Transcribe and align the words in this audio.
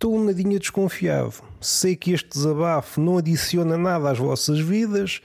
Estou 0.00 0.16
um 0.16 0.24
nadinha 0.24 0.58
desconfiado. 0.58 1.34
Sei 1.60 1.94
que 1.94 2.12
este 2.12 2.30
desabafo 2.30 3.02
não 3.02 3.18
adiciona 3.18 3.76
nada 3.76 4.10
às 4.10 4.16
vossas 4.16 4.58
vidas, 4.58 5.20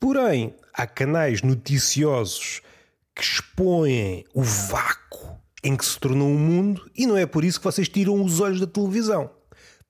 porém, 0.00 0.52
há 0.74 0.84
canais 0.84 1.42
noticiosos 1.42 2.60
que 3.14 3.22
expõem 3.22 4.24
o 4.34 4.42
vácuo 4.42 5.38
em 5.62 5.76
que 5.76 5.84
se 5.84 5.96
tornou 5.96 6.28
o 6.28 6.36
mundo 6.36 6.90
e 6.96 7.06
não 7.06 7.16
é 7.16 7.24
por 7.24 7.44
isso 7.44 7.60
que 7.60 7.64
vocês 7.64 7.88
tiram 7.88 8.20
os 8.20 8.40
olhos 8.40 8.58
da 8.58 8.66
televisão. 8.66 9.30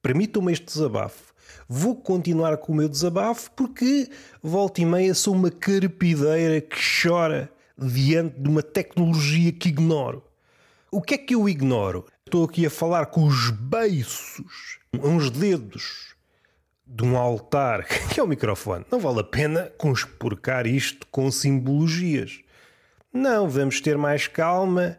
Permitam-me 0.02 0.52
este 0.52 0.66
desabafo. 0.66 1.32
Vou 1.66 1.96
continuar 1.96 2.58
com 2.58 2.74
o 2.74 2.76
meu 2.76 2.90
desabafo 2.90 3.50
porque 3.52 4.06
volta 4.42 4.82
e 4.82 4.84
meia 4.84 5.14
sou 5.14 5.34
uma 5.34 5.50
carpideira 5.50 6.60
que 6.60 6.76
chora 7.02 7.50
diante 7.78 8.38
de 8.38 8.50
uma 8.50 8.62
tecnologia 8.62 9.50
que 9.50 9.70
ignoro. 9.70 10.22
O 10.92 11.00
que 11.00 11.14
é 11.14 11.18
que 11.18 11.34
eu 11.34 11.48
ignoro? 11.48 12.04
Estou 12.30 12.44
aqui 12.44 12.64
a 12.64 12.70
falar 12.70 13.06
com 13.06 13.24
os 13.24 13.50
beiços, 13.50 14.78
uns 15.02 15.30
dedos 15.30 16.14
de 16.86 17.02
um 17.02 17.16
altar, 17.16 17.84
que 18.08 18.20
é 18.20 18.22
o 18.22 18.28
microfone. 18.28 18.86
Não 18.88 19.00
vale 19.00 19.18
a 19.18 19.24
pena 19.24 19.72
conspurcar 19.76 20.64
isto 20.64 21.08
com 21.08 21.28
simbologias. 21.32 22.38
Não, 23.12 23.48
vamos 23.48 23.80
ter 23.80 23.98
mais 23.98 24.28
calma, 24.28 24.96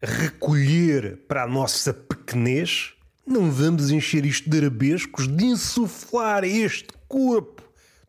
recolher 0.00 1.16
para 1.26 1.42
a 1.42 1.48
nossa 1.48 1.92
pequenez. 1.92 2.94
Não 3.26 3.50
vamos 3.50 3.90
encher 3.90 4.24
isto 4.24 4.48
de 4.48 4.58
arabescos, 4.58 5.26
de 5.26 5.46
insuflar 5.46 6.44
este 6.44 6.90
corpo, 7.08 7.60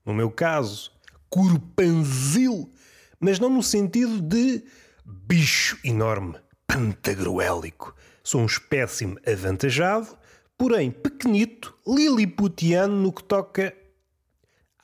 no 0.06 0.14
meu 0.14 0.30
caso, 0.30 0.92
corpanzil, 1.28 2.72
mas 3.20 3.40
não 3.40 3.50
no 3.50 3.64
sentido 3.64 4.22
de 4.22 4.64
bicho 5.04 5.76
enorme 5.84 6.36
pantagruélico. 6.68 7.96
Sou 8.30 8.42
um 8.42 8.46
espécime 8.46 9.18
avantajado, 9.26 10.16
porém 10.56 10.92
pequenito, 10.92 11.76
liliputiano 11.88 12.96
no 12.96 13.12
que 13.12 13.24
toca 13.24 13.76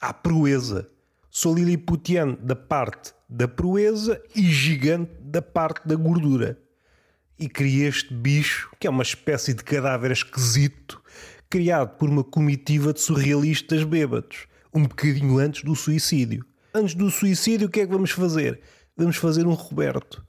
à 0.01 0.11
proeza. 0.11 0.89
Sou 1.29 1.53
liliputiano 1.53 2.35
da 2.37 2.55
parte 2.55 3.13
da 3.29 3.47
proeza 3.47 4.19
e 4.35 4.41
gigante 4.51 5.11
da 5.21 5.43
parte 5.43 5.87
da 5.87 5.93
gordura. 5.93 6.59
E 7.37 7.47
criei 7.47 7.87
este 7.87 8.11
bicho, 8.15 8.71
que 8.79 8.87
é 8.87 8.89
uma 8.89 9.03
espécie 9.03 9.53
de 9.53 9.63
cadáver 9.63 10.09
esquisito, 10.09 10.99
criado 11.47 11.99
por 11.99 12.09
uma 12.09 12.23
comitiva 12.23 12.91
de 12.91 12.99
surrealistas 12.99 13.83
bêbados, 13.83 14.47
um 14.73 14.87
bocadinho 14.87 15.37
antes 15.37 15.63
do 15.63 15.75
suicídio. 15.75 16.43
Antes 16.73 16.95
do 16.95 17.11
suicídio, 17.11 17.67
o 17.67 17.69
que 17.69 17.81
é 17.81 17.85
que 17.85 17.93
vamos 17.93 18.09
fazer? 18.09 18.59
Vamos 18.97 19.17
fazer 19.17 19.45
um 19.45 19.53
Roberto. 19.53 20.25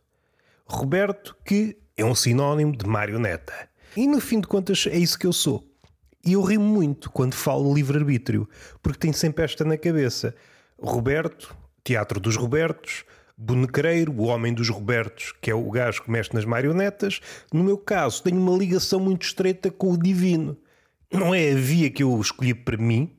Roberto, 0.66 1.34
que 1.46 1.78
é 1.96 2.04
um 2.04 2.14
sinónimo 2.14 2.76
de 2.76 2.86
marioneta. 2.86 3.68
E 3.96 4.06
no 4.06 4.20
fim 4.20 4.40
de 4.40 4.46
contas 4.46 4.86
é 4.86 4.98
isso 4.98 5.18
que 5.18 5.26
eu 5.26 5.32
sou. 5.32 5.64
E 6.24 6.34
eu 6.34 6.42
rimo 6.42 6.64
muito 6.64 7.10
quando 7.10 7.34
falo 7.34 7.72
livre-arbítrio, 7.72 8.48
porque 8.82 8.98
tenho 8.98 9.14
sempre 9.14 9.44
esta 9.44 9.64
na 9.64 9.78
cabeça. 9.78 10.34
Roberto, 10.78 11.56
Teatro 11.82 12.20
dos 12.20 12.36
Robertos, 12.36 13.04
Bonecreiro, 13.38 14.12
o 14.12 14.24
Homem 14.24 14.52
dos 14.52 14.68
Robertos, 14.68 15.32
que 15.40 15.50
é 15.50 15.54
o 15.54 15.70
gajo 15.70 16.02
que 16.02 16.10
mexe 16.10 16.34
nas 16.34 16.44
marionetas. 16.44 17.20
No 17.52 17.62
meu 17.62 17.78
caso, 17.78 18.22
tenho 18.22 18.38
uma 18.40 18.56
ligação 18.56 18.98
muito 18.98 19.22
estreita 19.22 19.70
com 19.70 19.92
o 19.92 19.98
divino. 19.98 20.56
Não 21.12 21.34
é 21.34 21.52
a 21.52 21.54
via 21.54 21.88
que 21.88 22.02
eu 22.02 22.20
escolhi 22.20 22.52
para 22.52 22.76
mim, 22.76 23.15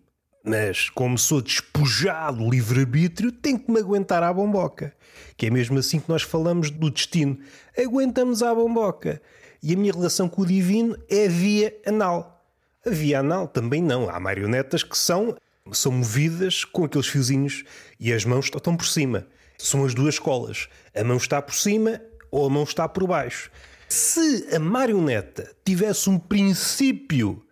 mas 0.47 0.89
como 0.89 1.17
sou 1.17 1.41
despojado 1.41 2.49
livre-arbítrio, 2.49 3.33
tenho 3.33 3.59
que 3.59 3.69
me 3.69 3.79
aguentar 3.79 4.23
à 4.23 4.31
bomboca. 4.31 4.93
Que 5.35 5.47
é 5.47 5.49
mesmo 5.49 5.77
assim 5.77 5.99
que 5.99 6.07
nós 6.07 6.21
falamos 6.21 6.71
do 6.71 6.89
destino. 6.89 7.37
Aguentamos 7.77 8.41
à 8.41 8.55
bomboca. 8.55 9.21
E 9.61 9.73
a 9.73 9.77
minha 9.77 9.91
relação 9.91 10.29
com 10.29 10.43
o 10.43 10.45
divino 10.45 10.97
é 11.09 11.27
via 11.27 11.75
anal. 11.85 12.45
A 12.85 12.89
via 12.89 13.19
anal 13.19 13.49
também 13.49 13.83
não. 13.83 14.09
Há 14.09 14.17
marionetas 14.21 14.83
que 14.83 14.97
são, 14.97 15.35
são 15.73 15.91
movidas 15.91 16.63
com 16.63 16.85
aqueles 16.85 17.07
fiozinhos 17.07 17.65
e 17.99 18.13
as 18.13 18.23
mãos 18.23 18.45
estão 18.45 18.77
por 18.77 18.87
cima. 18.87 19.27
São 19.57 19.83
as 19.83 19.93
duas 19.93 20.15
escolas. 20.15 20.69
A 20.95 21.03
mão 21.03 21.17
está 21.17 21.41
por 21.41 21.55
cima 21.55 21.99
ou 22.31 22.45
a 22.45 22.49
mão 22.49 22.63
está 22.63 22.87
por 22.87 23.05
baixo. 23.05 23.51
Se 23.89 24.47
a 24.55 24.59
marioneta 24.59 25.53
tivesse 25.65 26.09
um 26.09 26.17
princípio 26.17 27.43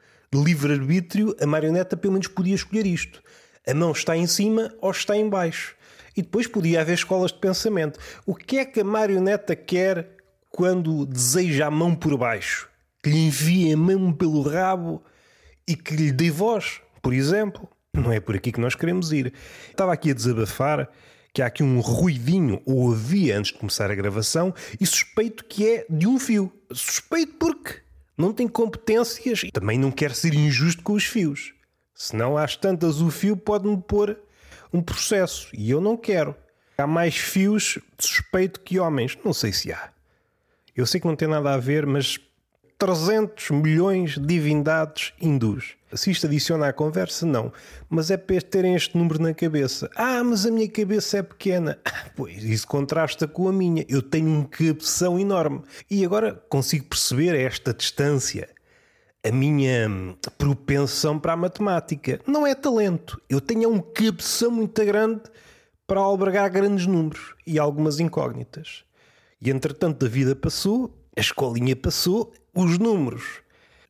livre-arbítrio, 0.44 1.36
a 1.40 1.46
marioneta 1.46 1.96
pelo 1.98 2.14
menos 2.14 2.28
podia 2.28 2.56
escolher 2.56 2.86
isto. 2.86 3.22
A 3.68 3.74
mão 3.74 3.92
está 3.92 4.16
em 4.16 4.28
cima 4.28 4.74
ou 4.82 4.92
está 4.92 5.16
em 5.16 5.30
baixo. 5.30 5.76
E 6.16 6.22
depois 6.22 6.48
podia 6.48 6.82
haver 6.82 6.94
escolas 6.94 7.32
de 7.32 7.40
pensamento. 7.40 8.00
O 8.26 8.36
que 8.36 8.58
é 8.58 8.66
que 8.66 8.82
a 8.82 8.84
marioneta 8.84 9.56
quer 9.56 10.16
quando 10.50 11.06
deseja 11.06 11.68
a 11.68 11.72
mão 11.72 11.96
por 11.96 12.18
baixo? 12.18 12.70
Que 13.04 13.10
lhe 13.10 13.28
envie 13.28 13.74
a 13.74 13.78
mão 13.78 14.14
pelo 14.14 14.42
rabo 14.42 15.04
e 15.68 15.76
que 15.76 15.96
lhe 15.96 16.12
dê 16.12 16.30
voz, 16.30 16.82
por 17.02 17.14
exemplo? 17.14 17.68
Não 17.94 18.12
é 18.12 18.20
por 18.20 18.36
aqui 18.36 18.52
que 18.52 18.60
nós 18.60 18.76
queremos 18.76 19.12
ir. 19.12 19.34
Estava 19.70 19.94
aqui 19.94 20.12
a 20.12 20.14
desabafar 20.14 20.90
que 21.34 21.42
há 21.42 21.48
aqui 21.48 21.62
um 21.62 21.82
ruidinho, 21.82 22.62
ou 22.66 22.94
havia 22.94 23.38
antes 23.38 23.52
de 23.52 23.60
começar 23.60 23.92
a 23.92 23.96
gravação, 23.96 24.54
e 24.80 24.86
suspeito 24.86 25.44
que 25.44 25.68
é 25.68 25.86
de 25.90 26.08
um 26.08 26.18
fio. 26.18 26.50
Suspeito 26.72 27.34
porque 27.38 27.82
não 28.18 28.34
tem 28.34 28.48
competências 28.48 29.44
e 29.44 29.52
também 29.52 29.78
não 29.78 29.92
quer 29.92 30.14
ser 30.14 30.34
injusto 30.34 30.82
com 30.84 30.94
os 30.94 31.04
fios. 31.04 31.54
Senão, 31.94 32.38
às 32.38 32.56
tantas, 32.56 33.02
o 33.02 33.10
fio 33.10 33.38
pode-me 33.38 33.78
pôr 33.78 34.18
um 34.74 34.82
processo 34.82 35.50
e 35.54 35.70
eu 35.72 35.80
não 35.80 35.96
quero. 35.96 36.36
Há 36.78 36.86
mais 36.86 37.16
fios 37.16 37.80
de 37.98 38.06
suspeito 38.06 38.60
que 38.60 38.80
homens. 38.80 39.18
Não 39.24 39.34
sei 39.34 39.54
se 39.54 39.72
há. 39.72 39.90
Eu 40.76 40.86
sei 40.86 41.00
que 41.00 41.08
não 41.08 41.16
tem 41.16 41.28
nada 41.28 41.54
a 41.54 41.58
ver, 41.58 41.86
mas 41.86 42.20
300 42.78 43.52
milhões 43.52 44.16
de 44.16 44.26
divindades 44.26 45.14
hindus. 45.22 45.76
Se 45.94 46.12
isto 46.12 46.26
adiciona 46.26 46.68
à 46.68 46.74
conversa, 46.74 47.26
não. 47.26 47.54
Mas 47.90 48.10
é 48.10 48.18
para 48.18 48.42
terem 48.42 48.76
este 48.76 48.98
número 48.98 49.22
na 49.22 49.34
cabeça. 49.34 49.90
Ah, 49.96 50.24
mas 50.24 50.46
a 50.46 50.52
minha 50.52 50.70
cabeça 50.70 51.20
é 51.20 51.24
pequena. 51.24 51.80
Ah, 51.86 52.10
pois, 52.16 52.44
isso 52.44 52.68
contrasta 52.68 53.28
com 53.28 53.48
a 53.48 53.54
minha. 53.54 53.86
Eu 53.88 54.02
tenho 54.02 54.30
um 54.30 54.44
cabeção 54.44 55.20
enorme. 55.20 55.62
E 55.90 56.04
agora 56.04 56.34
consigo 56.50 56.86
perceber 56.86 57.36
esta 57.36 57.74
distância. 57.74 58.50
A 59.24 59.32
minha 59.32 59.90
hum, 59.90 60.16
propensão 60.38 61.18
para 61.20 61.34
a 61.34 61.38
matemática. 61.38 62.20
Não 62.28 62.46
é 62.46 62.54
talento. 62.54 63.22
Eu 63.30 63.40
tenho 63.40 63.70
um 63.70 63.80
cabeção 63.80 64.52
muito 64.52 64.84
grande 64.84 65.22
para 65.88 66.00
albergar 66.00 66.52
grandes 66.52 66.86
números 66.86 67.36
e 67.46 67.60
algumas 67.60 68.00
incógnitas. 68.00 68.84
E 69.42 69.50
entretanto 69.50 70.06
a 70.06 70.10
vida 70.10 70.36
passou, 70.36 70.94
a 71.16 71.22
escolinha 71.22 71.76
passou, 71.76 72.34
os 72.54 72.78
números, 72.78 73.42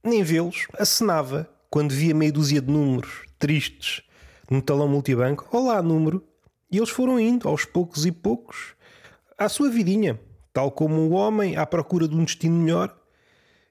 nem 0.04 0.24
vê-los, 0.24 0.68
acenava 0.78 1.50
quando 1.70 1.92
via 1.92 2.14
meia 2.14 2.32
dúzia 2.32 2.62
de 2.62 2.72
números 2.72 3.26
tristes 3.40 4.02
no 4.50 4.62
talão 4.62 4.88
multibanco. 4.88 5.48
Olá, 5.52 5.82
número. 5.82 6.24
E 6.72 6.78
eles 6.78 6.90
foram 6.90 7.20
indo, 7.20 7.48
aos 7.48 7.66
poucos 7.66 8.06
e 8.06 8.12
poucos, 8.12 8.76
à 9.38 9.48
sua 9.48 9.70
vidinha, 9.70 10.20
tal 10.52 10.72
como 10.72 10.96
o 11.02 11.12
homem 11.12 11.56
à 11.56 11.66
procura 11.66 12.08
de 12.08 12.16
um 12.16 12.24
destino 12.24 12.58
melhor. 12.58 12.96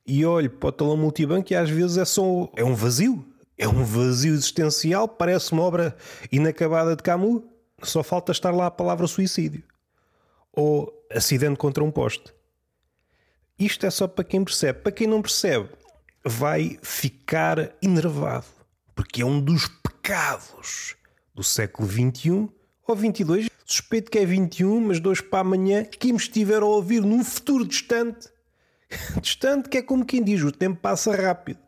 E 0.06 0.24
olho 0.24 0.50
para 0.50 0.68
o 0.68 0.72
talão 0.72 0.96
multibanco 0.96 1.52
e 1.52 1.56
às 1.56 1.70
vezes 1.70 1.96
é 1.96 2.04
só 2.04 2.50
é 2.56 2.64
um 2.64 2.74
vazio. 2.74 3.24
É 3.56 3.68
um 3.68 3.84
vazio 3.84 4.34
existencial, 4.34 5.06
parece 5.06 5.52
uma 5.52 5.62
obra 5.62 5.96
inacabada 6.30 6.96
de 6.96 7.02
Camus. 7.02 7.42
Só 7.82 8.02
falta 8.02 8.32
estar 8.32 8.50
lá 8.50 8.66
a 8.66 8.70
palavra 8.70 9.06
suicídio. 9.06 9.62
Ou 10.52 10.92
acidente 11.10 11.56
contra 11.56 11.82
um 11.82 11.90
poste. 11.90 12.34
Isto 13.58 13.86
é 13.86 13.90
só 13.90 14.08
para 14.08 14.24
quem 14.24 14.44
percebe. 14.44 14.80
Para 14.80 14.92
quem 14.92 15.06
não 15.06 15.22
percebe, 15.22 15.68
vai 16.24 16.78
ficar 16.82 17.74
enervado. 17.82 18.46
Porque 18.94 19.22
é 19.22 19.26
um 19.26 19.40
dos 19.40 19.68
pecados 19.68 20.96
do 21.34 21.42
século 21.42 21.88
XXI 21.88 22.48
ou 22.86 22.96
XXII. 22.96 23.50
Suspeito 23.66 24.10
que 24.10 24.18
é 24.18 24.26
XXI, 24.26 24.64
mas 24.80 25.00
dois 25.00 25.20
para 25.20 25.40
amanhã, 25.40 25.84
quem 25.84 26.12
me 26.12 26.18
estiver 26.18 26.62
a 26.62 26.66
ouvir 26.66 27.02
num 27.02 27.24
futuro 27.24 27.66
distante. 27.66 28.28
distante 29.20 29.68
que 29.68 29.78
é 29.78 29.82
como 29.82 30.04
quem 30.04 30.22
diz, 30.22 30.42
o 30.42 30.52
tempo 30.52 30.80
passa 30.80 31.14
rápido. 31.14 31.58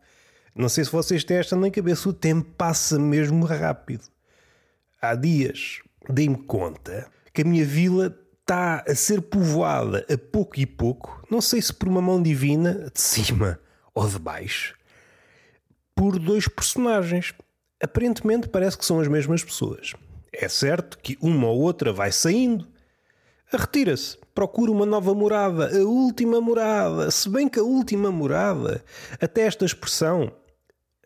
Não 0.55 0.69
sei 0.69 0.85
se 0.85 0.93
vocês 0.93 1.25
têm 1.25 1.39
esta 1.39 1.57
na 1.57 1.71
cabeça, 1.71 2.09
o 2.09 2.13
tempo 2.13 2.51
passa 2.57 2.99
mesmo 2.99 3.45
rápido. 3.45 4.05
Há 5.01 5.15
dias 5.15 5.81
dei-me 6.09 6.39
conta 6.45 7.11
que 7.33 7.43
a 7.43 7.45
minha 7.45 7.65
vila 7.65 8.17
está 8.41 8.85
a 8.87 8.95
ser 8.95 9.21
povoada 9.23 10.07
a 10.09 10.17
pouco 10.17 10.59
e 10.59 10.65
pouco, 10.65 11.23
não 11.29 11.41
sei 11.41 11.61
se 11.61 11.75
por 11.75 11.89
uma 11.89 12.01
mão 12.01 12.23
divina, 12.23 12.91
de 12.95 13.01
cima 13.01 13.59
ou 13.97 14.07
de 14.07 14.19
baixo, 14.19 14.77
por 15.95 16.19
dois 16.19 16.47
personagens. 16.47 17.33
Aparentemente 17.83 18.49
parece 18.49 18.77
que 18.77 18.85
são 18.85 19.01
as 19.01 19.09
mesmas 19.09 19.43
pessoas. 19.43 19.95
É 20.31 20.49
certo 20.49 20.99
que 20.99 21.17
uma 21.21 21.49
ou 21.49 21.59
outra 21.61 21.93
vai 21.93 22.13
saindo, 22.13 22.69
retira-se, 23.47 24.19
procura 24.35 24.71
uma 24.71 24.85
nova 24.85 25.15
morada, 25.15 25.75
a 25.75 25.83
última 25.83 26.41
morada, 26.41 27.11
se 27.11 27.29
bem 27.29 27.49
que 27.49 27.59
a 27.59 27.63
última 27.63 28.11
morada, 28.11 28.85
até 29.19 29.43
esta 29.43 29.65
expressão, 29.65 30.31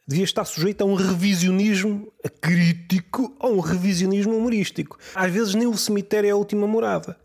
devia 0.06 0.24
estar 0.24 0.44
sujeita 0.44 0.82
a 0.82 0.86
um 0.86 0.94
revisionismo 0.94 2.12
crítico 2.40 3.36
ou 3.38 3.58
um 3.58 3.60
revisionismo 3.60 4.36
humorístico. 4.36 4.98
Às 5.14 5.30
vezes 5.30 5.54
nem 5.54 5.68
o 5.68 5.76
cemitério 5.76 6.26
é 6.26 6.32
a 6.32 6.36
última 6.36 6.66
morada. 6.66 7.16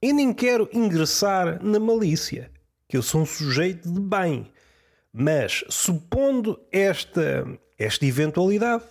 E 0.00 0.12
nem 0.12 0.32
quero 0.32 0.68
ingressar 0.72 1.64
na 1.64 1.78
malícia, 1.78 2.50
que 2.88 2.96
eu 2.96 3.02
sou 3.02 3.20
um 3.20 3.26
sujeito 3.26 3.88
de 3.88 4.00
bem. 4.00 4.51
Mas 5.12 5.64
supondo 5.68 6.58
esta, 6.72 7.46
esta 7.78 8.06
eventualidade, 8.06 8.84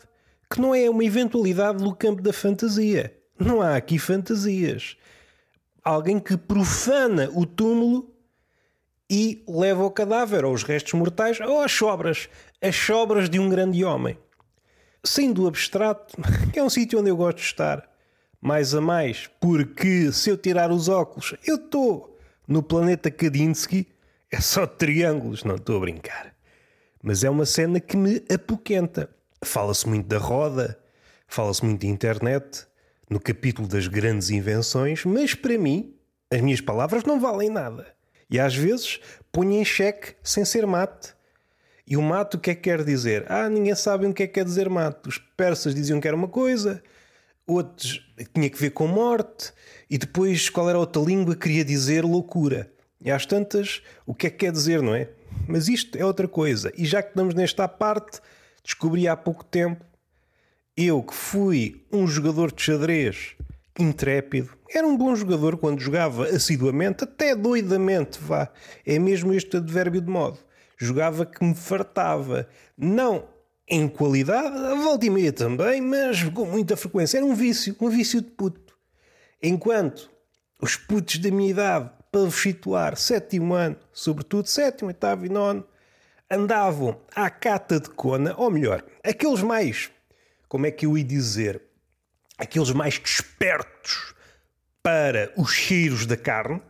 que 0.49 0.61
não 0.61 0.75
é 0.75 0.89
uma 0.89 1.03
eventualidade 1.03 1.83
do 1.83 1.95
campo 1.95 2.21
da 2.21 2.31
fantasia. 2.31 3.17
Não 3.39 3.61
há 3.61 3.75
aqui 3.75 3.97
fantasias. 3.97 4.97
Alguém 5.83 6.19
que 6.19 6.37
profana 6.37 7.29
o 7.33 7.45
túmulo 7.45 8.13
e 9.09 9.43
leva 9.47 9.83
o 9.83 9.89
cadáver 9.89 10.45
ou 10.45 10.53
os 10.53 10.63
restos 10.63 10.93
mortais 10.93 11.39
ou 11.39 11.61
as 11.61 11.71
sobras. 11.71 12.29
As 12.61 12.75
sobras 12.75 13.29
de 13.29 13.39
um 13.39 13.49
grande 13.49 13.83
homem. 13.83 14.17
Sendo 15.03 15.47
abstrato, 15.47 16.15
é 16.55 16.61
um 16.61 16.69
sítio 16.69 16.99
onde 16.99 17.09
eu 17.09 17.17
gosto 17.17 17.37
de 17.37 17.43
estar, 17.43 17.89
mais 18.39 18.75
a 18.75 18.81
mais, 18.81 19.27
porque 19.39 20.11
se 20.11 20.29
eu 20.29 20.37
tirar 20.37 20.71
os 20.71 20.87
óculos, 20.87 21.33
eu 21.45 21.55
estou 21.55 22.19
no 22.47 22.61
planeta 22.61 23.09
Kadinsky, 23.09 23.87
é 24.31 24.39
só 24.39 24.65
triângulos, 24.65 25.43
não 25.43 25.55
estou 25.55 25.77
a 25.77 25.81
brincar. 25.81 26.33
Mas 27.03 27.23
é 27.23 27.29
uma 27.29 27.45
cena 27.45 27.79
que 27.79 27.97
me 27.97 28.23
apoquenta. 28.33 29.09
Fala-se 29.43 29.87
muito 29.87 30.07
da 30.07 30.17
roda, 30.17 30.79
fala-se 31.27 31.65
muito 31.65 31.81
de 31.81 31.87
internet, 31.87 32.65
no 33.09 33.19
capítulo 33.19 33.67
das 33.67 33.87
grandes 33.87 34.29
invenções, 34.29 35.03
mas 35.03 35.33
para 35.33 35.57
mim, 35.57 35.93
as 36.31 36.39
minhas 36.39 36.61
palavras 36.61 37.03
não 37.03 37.19
valem 37.19 37.49
nada. 37.49 37.93
E 38.29 38.39
às 38.39 38.55
vezes 38.55 39.01
ponho 39.31 39.51
em 39.51 39.65
xeque 39.65 40.15
sem 40.23 40.45
ser 40.45 40.65
mate. 40.65 41.13
E 41.85 41.97
o 41.97 42.01
mate 42.01 42.37
o 42.37 42.39
que 42.39 42.51
é 42.51 42.55
que 42.55 42.61
quer 42.61 42.85
dizer? 42.85 43.25
Ah, 43.29 43.49
ninguém 43.49 43.75
sabe 43.75 44.05
o 44.05 44.13
que 44.13 44.23
é 44.23 44.27
que 44.27 44.33
quer 44.35 44.45
dizer 44.45 44.69
mate. 44.69 45.09
Os 45.09 45.17
persas 45.17 45.75
diziam 45.75 45.99
que 45.99 46.07
era 46.07 46.15
uma 46.15 46.29
coisa, 46.29 46.81
outros 47.45 48.09
tinha 48.33 48.49
que 48.49 48.57
ver 48.57 48.69
com 48.69 48.87
morte, 48.87 49.51
e 49.89 49.97
depois 49.97 50.49
qual 50.49 50.69
era 50.69 50.77
a 50.77 50.79
outra 50.81 51.01
língua 51.01 51.35
queria 51.35 51.65
dizer 51.65 52.05
loucura. 52.05 52.71
E 53.03 53.09
às 53.09 53.25
tantas, 53.25 53.81
o 54.05 54.13
que 54.13 54.27
é 54.27 54.29
que 54.29 54.37
quer 54.37 54.51
dizer, 54.51 54.81
não 54.81 54.93
é? 54.93 55.09
Mas 55.47 55.67
isto 55.67 55.97
é 55.97 56.05
outra 56.05 56.27
coisa. 56.27 56.71
E 56.77 56.85
já 56.85 57.01
que 57.01 57.09
estamos 57.09 57.33
nesta 57.33 57.67
parte, 57.67 58.19
descobri 58.63 59.07
há 59.07 59.17
pouco 59.17 59.43
tempo, 59.43 59.83
eu 60.77 61.01
que 61.01 61.13
fui 61.13 61.85
um 61.91 62.07
jogador 62.07 62.51
de 62.51 62.61
xadrez 62.61 63.35
intrépido, 63.79 64.51
era 64.69 64.87
um 64.87 64.95
bom 64.95 65.15
jogador 65.15 65.57
quando 65.57 65.81
jogava 65.81 66.27
assiduamente, 66.27 67.03
até 67.03 67.35
doidamente, 67.35 68.19
vá. 68.21 68.49
É 68.85 68.97
mesmo 68.99 69.33
este 69.33 69.57
advérbio 69.57 70.01
de 70.01 70.09
modo. 70.09 70.39
Jogava 70.77 71.25
que 71.25 71.43
me 71.43 71.55
fartava. 71.55 72.47
Não 72.77 73.27
em 73.67 73.87
qualidade, 73.87 74.57
a 74.57 74.75
volta 74.75 75.05
e 75.05 75.09
meia 75.09 75.31
também, 75.31 75.81
mas 75.81 76.23
com 76.23 76.45
muita 76.45 76.75
frequência. 76.75 77.17
Era 77.17 77.25
um 77.25 77.33
vício, 77.33 77.75
um 77.79 77.89
vício 77.89 78.21
de 78.21 78.29
puto. 78.29 78.75
Enquanto 79.41 80.09
os 80.61 80.75
putos 80.75 81.17
da 81.17 81.31
minha 81.31 81.49
idade, 81.49 81.91
para 82.11 82.21
vos 82.21 82.41
situar, 82.41 82.97
sétimo 82.97 83.53
ano, 83.53 83.77
sobretudo 83.93 84.47
sétimo, 84.47 84.89
oitavo 84.89 85.25
e 85.25 85.29
nono, 85.29 85.65
andavam 86.29 86.99
à 87.15 87.29
cata 87.29 87.79
de 87.79 87.89
cona, 87.89 88.35
ou 88.37 88.51
melhor, 88.51 88.83
aqueles 89.03 89.41
mais, 89.41 89.89
como 90.49 90.65
é 90.65 90.71
que 90.71 90.85
eu 90.85 90.97
ia 90.97 91.03
dizer, 91.03 91.61
aqueles 92.37 92.71
mais 92.71 92.99
despertos 92.99 94.13
para 94.83 95.31
os 95.37 95.51
cheiros 95.51 96.05
da 96.05 96.17
carne, 96.17 96.61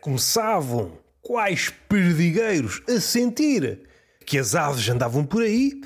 começavam 0.00 0.98
quais 1.20 1.70
perdigueiros 1.88 2.82
a 2.88 3.00
sentir 3.00 3.88
que 4.24 4.38
as 4.38 4.54
aves 4.54 4.88
andavam 4.88 5.24
por 5.24 5.42
aí 5.42 5.80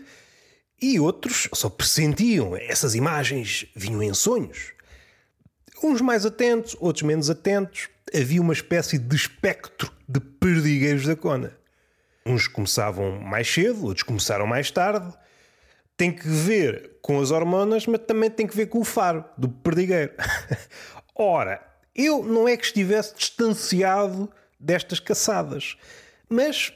e 0.80 1.00
outros 1.00 1.48
só 1.54 1.70
pressentiam, 1.70 2.54
essas 2.56 2.94
imagens 2.94 3.66
vinham 3.74 4.02
em 4.02 4.12
sonhos. 4.12 4.72
Uns 5.84 6.00
mais 6.00 6.24
atentos, 6.24 6.74
outros 6.80 7.02
menos 7.02 7.28
atentos, 7.28 7.90
havia 8.10 8.40
uma 8.40 8.54
espécie 8.54 8.96
de 8.96 9.14
espectro 9.14 9.92
de 10.08 10.18
perdigueiros 10.18 11.06
da 11.06 11.14
cona. 11.14 11.54
Uns 12.24 12.48
começavam 12.48 13.20
mais 13.20 13.52
cedo, 13.52 13.84
outros 13.84 14.02
começaram 14.02 14.46
mais 14.46 14.70
tarde. 14.70 15.12
Tem 15.94 16.10
que 16.10 16.26
ver 16.26 16.92
com 17.02 17.20
as 17.20 17.30
hormonas, 17.30 17.86
mas 17.86 18.00
também 18.00 18.30
tem 18.30 18.46
que 18.46 18.56
ver 18.56 18.68
com 18.68 18.78
o 18.78 18.84
faro 18.84 19.26
do 19.36 19.46
perdigueiro. 19.46 20.12
Ora, 21.14 21.60
eu 21.94 22.24
não 22.24 22.48
é 22.48 22.56
que 22.56 22.64
estivesse 22.64 23.14
distanciado 23.14 24.32
destas 24.58 24.98
caçadas, 24.98 25.76
mas 26.30 26.72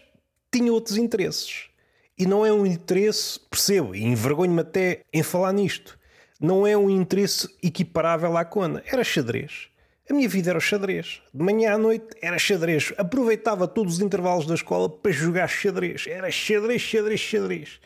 tinha 0.52 0.70
outros 0.70 0.98
interesses. 0.98 1.70
E 2.18 2.26
não 2.26 2.44
é 2.44 2.52
um 2.52 2.66
interesse, 2.66 3.40
percebo, 3.40 3.94
e 3.94 4.04
envergonho-me 4.04 4.60
até 4.60 5.00
em 5.10 5.22
falar 5.22 5.52
nisto, 5.54 5.97
não 6.40 6.66
é 6.66 6.76
um 6.76 6.88
interesse 6.88 7.48
equiparável 7.62 8.36
à 8.36 8.44
cona. 8.44 8.82
Era 8.86 9.02
xadrez. 9.02 9.68
A 10.10 10.14
minha 10.14 10.28
vida 10.28 10.48
era 10.48 10.60
xadrez. 10.60 11.20
De 11.34 11.44
manhã 11.44 11.74
à 11.74 11.78
noite 11.78 12.06
era 12.22 12.38
xadrez. 12.38 12.94
Aproveitava 12.96 13.68
todos 13.68 13.94
os 13.94 14.00
intervalos 14.00 14.46
da 14.46 14.54
escola 14.54 14.88
para 14.88 15.12
jogar 15.12 15.46
xadrez. 15.48 16.06
Era 16.06 16.30
xadrez, 16.30 16.80
xadrez, 16.80 17.20
xadrez. 17.20 17.80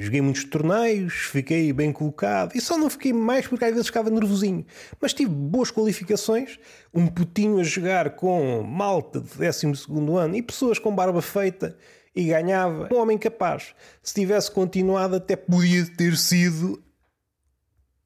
Joguei 0.00 0.20
muitos 0.20 0.42
torneios, 0.42 1.12
fiquei 1.12 1.72
bem 1.72 1.92
colocado 1.92 2.56
e 2.56 2.60
só 2.60 2.76
não 2.76 2.90
fiquei 2.90 3.12
mais 3.12 3.46
porque 3.46 3.64
às 3.64 3.70
vezes 3.70 3.86
ficava 3.86 4.10
nervosinho. 4.10 4.66
Mas 5.00 5.14
tive 5.14 5.30
boas 5.30 5.70
qualificações, 5.70 6.58
um 6.92 7.06
putinho 7.06 7.60
a 7.60 7.62
jogar 7.62 8.10
com 8.16 8.60
malta 8.62 9.20
de 9.20 9.28
12 9.28 9.86
ano 10.18 10.36
e 10.36 10.42
pessoas 10.42 10.80
com 10.80 10.92
barba 10.92 11.22
feita 11.22 11.78
e 12.14 12.24
ganhava. 12.24 12.88
Um 12.92 12.96
homem 12.96 13.16
capaz. 13.16 13.72
Se 14.02 14.14
tivesse 14.14 14.50
continuado, 14.50 15.14
até 15.14 15.36
podia 15.36 15.86
ter 15.96 16.16
sido 16.16 16.82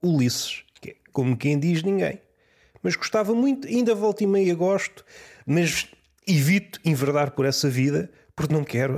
Ulisses, 0.02 0.64
que 0.80 0.90
é 0.90 0.94
como 1.12 1.36
quem 1.36 1.58
diz 1.58 1.82
ninguém 1.82 2.20
mas 2.82 2.96
gostava 2.96 3.34
muito, 3.34 3.68
ainda 3.68 3.94
volta 3.94 4.24
e 4.24 4.26
meia 4.26 4.54
gosto, 4.54 5.04
mas 5.46 5.86
evito 6.26 6.80
enverdar 6.84 7.30
por 7.30 7.46
essa 7.46 7.70
vida 7.70 8.10
porque 8.34 8.52
não 8.52 8.64
quero 8.64 8.96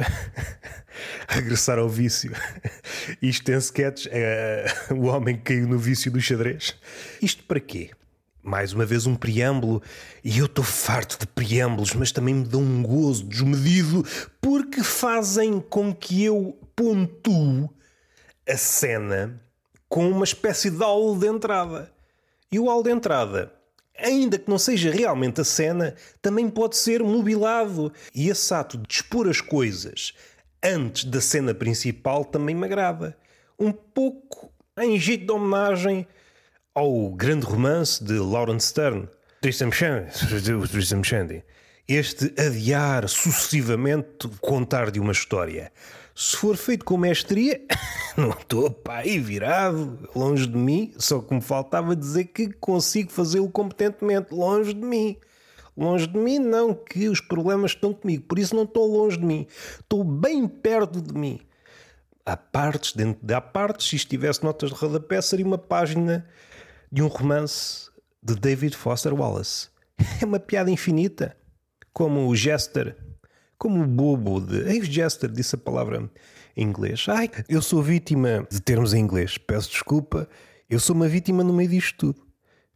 regressar 1.28 1.78
ao 1.78 1.88
vício. 1.88 2.32
Isto 3.20 3.44
tem 3.44 3.56
sketches, 3.58 4.08
é, 4.10 4.64
o 4.94 5.02
homem 5.02 5.36
que 5.36 5.42
caiu 5.42 5.68
no 5.68 5.78
vício 5.78 6.10
do 6.10 6.20
xadrez. 6.20 6.74
Isto 7.20 7.42
para 7.44 7.60
quê? 7.60 7.90
Mais 8.42 8.72
uma 8.72 8.84
vez 8.84 9.06
um 9.06 9.16
preâmbulo, 9.16 9.82
e 10.22 10.38
eu 10.38 10.46
estou 10.46 10.64
farto 10.64 11.18
de 11.18 11.26
preâmbulos, 11.26 11.94
mas 11.94 12.12
também 12.12 12.34
me 12.34 12.44
dão 12.44 12.60
um 12.60 12.82
gozo 12.82 13.24
desmedido 13.24 14.04
porque 14.40 14.82
fazem 14.82 15.60
com 15.60 15.94
que 15.94 16.22
eu 16.22 16.58
pontue 16.76 17.70
a 18.46 18.56
cena 18.56 19.40
com 19.94 20.10
uma 20.10 20.24
espécie 20.24 20.72
de 20.72 20.82
aula 20.82 21.16
de 21.16 21.28
entrada. 21.28 21.92
E 22.50 22.58
o 22.58 22.68
aula 22.68 22.82
de 22.82 22.90
entrada 22.90 23.52
ainda 23.96 24.36
que 24.36 24.50
não 24.50 24.58
seja 24.58 24.90
realmente 24.90 25.40
a 25.40 25.44
cena, 25.44 25.94
também 26.20 26.50
pode 26.50 26.76
ser 26.76 27.00
mobilado. 27.00 27.92
E 28.12 28.28
esse 28.28 28.52
ato 28.52 28.76
de 28.76 28.92
expor 28.92 29.28
as 29.28 29.40
coisas 29.40 30.12
antes 30.60 31.04
da 31.04 31.20
cena 31.20 31.54
principal 31.54 32.24
também 32.24 32.56
me 32.56 32.64
agrada. 32.64 33.16
Um 33.56 33.70
pouco 33.70 34.52
em 34.76 34.98
jeito 34.98 35.26
de 35.26 35.30
homenagem 35.30 36.08
ao 36.74 37.10
grande 37.10 37.46
romance 37.46 38.02
de 38.02 38.14
Lawrence 38.14 38.66
Stern, 38.66 39.08
Tristram 39.40 39.70
Shandy. 41.04 41.44
Este 41.86 42.32
adiar 42.40 43.06
sucessivamente 43.08 44.26
contar 44.40 44.90
de 44.90 44.98
uma 44.98 45.12
história. 45.12 45.70
Se 46.14 46.36
for 46.36 46.56
feito 46.56 46.84
com 46.84 46.96
mestria, 46.96 47.60
não 48.16 48.30
estou 48.30 48.70
pá, 48.70 48.98
aí 48.98 49.18
virado, 49.18 50.08
longe 50.14 50.46
de 50.46 50.56
mim, 50.56 50.94
só 50.96 51.20
que 51.20 51.34
me 51.34 51.40
faltava 51.40 51.96
dizer 51.96 52.26
que 52.26 52.52
consigo 52.52 53.10
fazê-lo 53.10 53.50
competentemente, 53.50 54.32
longe 54.32 54.72
de 54.72 54.84
mim. 54.84 55.16
Longe 55.76 56.06
de 56.06 56.16
mim, 56.16 56.38
não, 56.38 56.72
que 56.72 57.08
os 57.08 57.20
problemas 57.20 57.72
estão 57.72 57.92
comigo, 57.92 58.22
por 58.28 58.38
isso 58.38 58.54
não 58.54 58.62
estou 58.62 58.86
longe 58.86 59.18
de 59.18 59.24
mim, 59.24 59.44
estou 59.80 60.04
bem 60.04 60.46
perto 60.46 61.02
de 61.02 61.12
mim. 61.12 61.40
Há 62.24 62.36
partes, 62.36 62.92
dentro 62.92 63.26
de 63.26 63.34
há 63.34 63.40
partes, 63.40 63.88
se 63.88 63.96
estivesse 63.96 64.44
notas 64.44 64.70
de 64.70 64.76
rodapé, 64.76 65.20
seria 65.20 65.44
uma 65.44 65.58
página 65.58 66.24
de 66.92 67.02
um 67.02 67.08
romance 67.08 67.90
de 68.22 68.36
David 68.36 68.76
Foster 68.76 69.12
Wallace. 69.12 69.68
É 70.22 70.24
uma 70.24 70.38
piada 70.38 70.70
infinita, 70.70 71.36
como 71.92 72.28
o 72.28 72.36
Jester 72.36 72.96
como 73.58 73.86
bobo 73.86 74.40
de. 74.40 74.60
Ace 74.76 74.90
Jester 74.90 75.30
disse 75.30 75.54
a 75.54 75.58
palavra 75.58 76.10
em 76.56 76.62
inglês. 76.62 77.06
Ai, 77.08 77.30
eu 77.48 77.60
sou 77.60 77.82
vítima 77.82 78.46
de 78.50 78.60
termos 78.60 78.94
em 78.94 79.00
inglês. 79.00 79.38
Peço 79.38 79.70
desculpa. 79.70 80.28
Eu 80.68 80.80
sou 80.80 80.94
uma 80.94 81.08
vítima 81.08 81.44
no 81.44 81.52
meio 81.52 81.68
disto 81.68 81.96
tudo. 81.98 82.26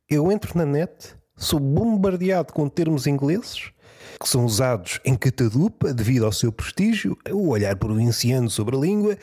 Eu 0.08 0.30
entro 0.32 0.56
na 0.56 0.64
net, 0.64 1.14
sou 1.36 1.60
bombardeado 1.60 2.52
com 2.52 2.68
termos 2.68 3.06
ingleses 3.06 3.72
que 4.20 4.28
são 4.28 4.44
usados 4.44 5.00
em 5.04 5.14
catadupa 5.14 5.92
devido 5.94 6.24
ao 6.24 6.32
seu 6.32 6.50
prestígio, 6.50 7.16
o 7.30 7.48
olhar 7.48 7.76
provinciano 7.76 8.50
sobre 8.50 8.76
a 8.76 8.80
língua, 8.80 9.16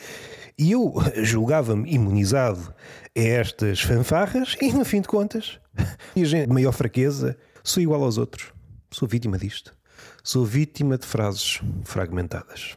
e 0.58 0.72
eu 0.72 0.94
julgava-me 1.24 1.92
imunizado 1.92 2.74
a 3.16 3.20
estas 3.20 3.82
fanfarras 3.82 4.56
e, 4.62 4.72
no 4.72 4.86
fim 4.86 5.02
de 5.02 5.08
contas, 5.08 5.60
a 5.78 6.20
de 6.20 6.48
maior 6.48 6.72
fraqueza, 6.72 7.38
sou 7.64 7.84
igual 7.84 8.04
aos 8.04 8.18
outros. 8.18 8.54
Sou 8.92 9.08
vítima 9.08 9.38
disto. 9.38 9.76
Sou 10.25 10.44
vítima 10.44 10.98
de 10.98 11.05
frases 11.05 11.62
fragmentadas. 11.84 12.75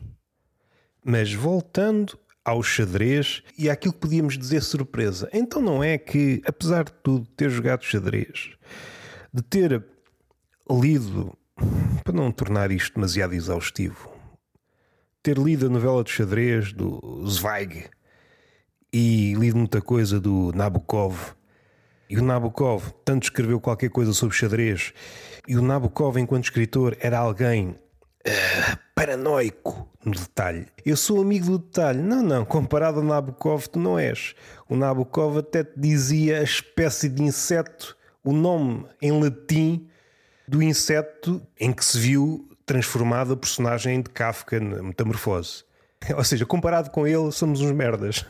Mas 1.03 1.33
voltando 1.33 2.19
ao 2.45 2.63
xadrez 2.63 3.43
e 3.57 3.71
àquilo 3.71 3.95
que 3.95 4.01
podíamos 4.01 4.37
dizer 4.37 4.63
surpresa, 4.63 5.31
então 5.33 5.63
não 5.63 5.83
é 5.83 5.97
que, 5.97 6.43
apesar 6.45 6.85
de 6.85 6.93
tudo, 7.03 7.27
ter 7.29 7.49
jogado 7.49 7.83
xadrez, 7.87 8.51
de 9.33 9.41
ter 9.41 9.83
lido, 10.71 11.33
para 12.05 12.13
não 12.13 12.31
tornar 12.31 12.71
isto 12.71 12.97
demasiado 12.97 13.33
exaustivo, 13.33 14.11
ter 15.23 15.39
lido 15.39 15.69
a 15.69 15.71
novela 15.71 16.05
de 16.05 16.11
xadrez 16.11 16.75
do 16.75 17.27
Zweig 17.27 17.89
e 18.93 19.33
lido 19.33 19.57
muita 19.57 19.81
coisa 19.81 20.21
do 20.21 20.53
Nabokov. 20.55 21.35
E 22.11 22.19
o 22.19 22.23
Nabokov 22.23 22.93
tanto 23.07 23.23
escreveu 23.23 23.59
qualquer 23.59 23.89
coisa 23.89 24.13
sobre 24.13 24.37
xadrez, 24.37 24.93
e 25.49 25.57
o 25.57 25.63
Nabokov, 25.63 26.19
enquanto 26.19 26.45
escritor, 26.45 26.95
era 27.01 27.19
alguém 27.19 27.71
uh, 27.71 28.79
paranoico 28.95 29.89
no 30.05 30.13
detalhe. 30.13 30.67
Eu 30.85 30.95
sou 30.95 31.23
amigo 31.23 31.47
do 31.47 31.59
detalhe. 31.59 32.03
Não, 32.03 32.23
não, 32.23 32.45
comparado 32.45 32.99
ao 32.99 33.05
Nabokov, 33.05 33.67
tu 33.67 33.79
não 33.79 33.99
és. 33.99 34.35
O 34.69 34.77
Nabokov 34.77 35.39
até 35.39 35.65
te 35.65 35.73
dizia 35.75 36.41
a 36.41 36.43
espécie 36.43 37.09
de 37.09 37.23
inseto, 37.23 37.97
o 38.23 38.31
nome 38.31 38.85
em 39.01 39.11
latim 39.11 39.89
do 40.47 40.63
inseto 40.63 41.41
em 41.59 41.73
que 41.73 41.83
se 41.83 41.99
viu 41.99 42.47
transformada 42.67 43.33
a 43.33 43.37
personagem 43.37 44.03
de 44.03 44.11
Kafka 44.11 44.61
na 44.61 44.83
Metamorfose. 44.83 45.65
Ou 46.15 46.25
seja, 46.25 46.45
comparado 46.45 46.91
com 46.91 47.07
ele, 47.07 47.33
somos 47.33 47.63
uns 47.63 47.73
merdas. 47.73 48.27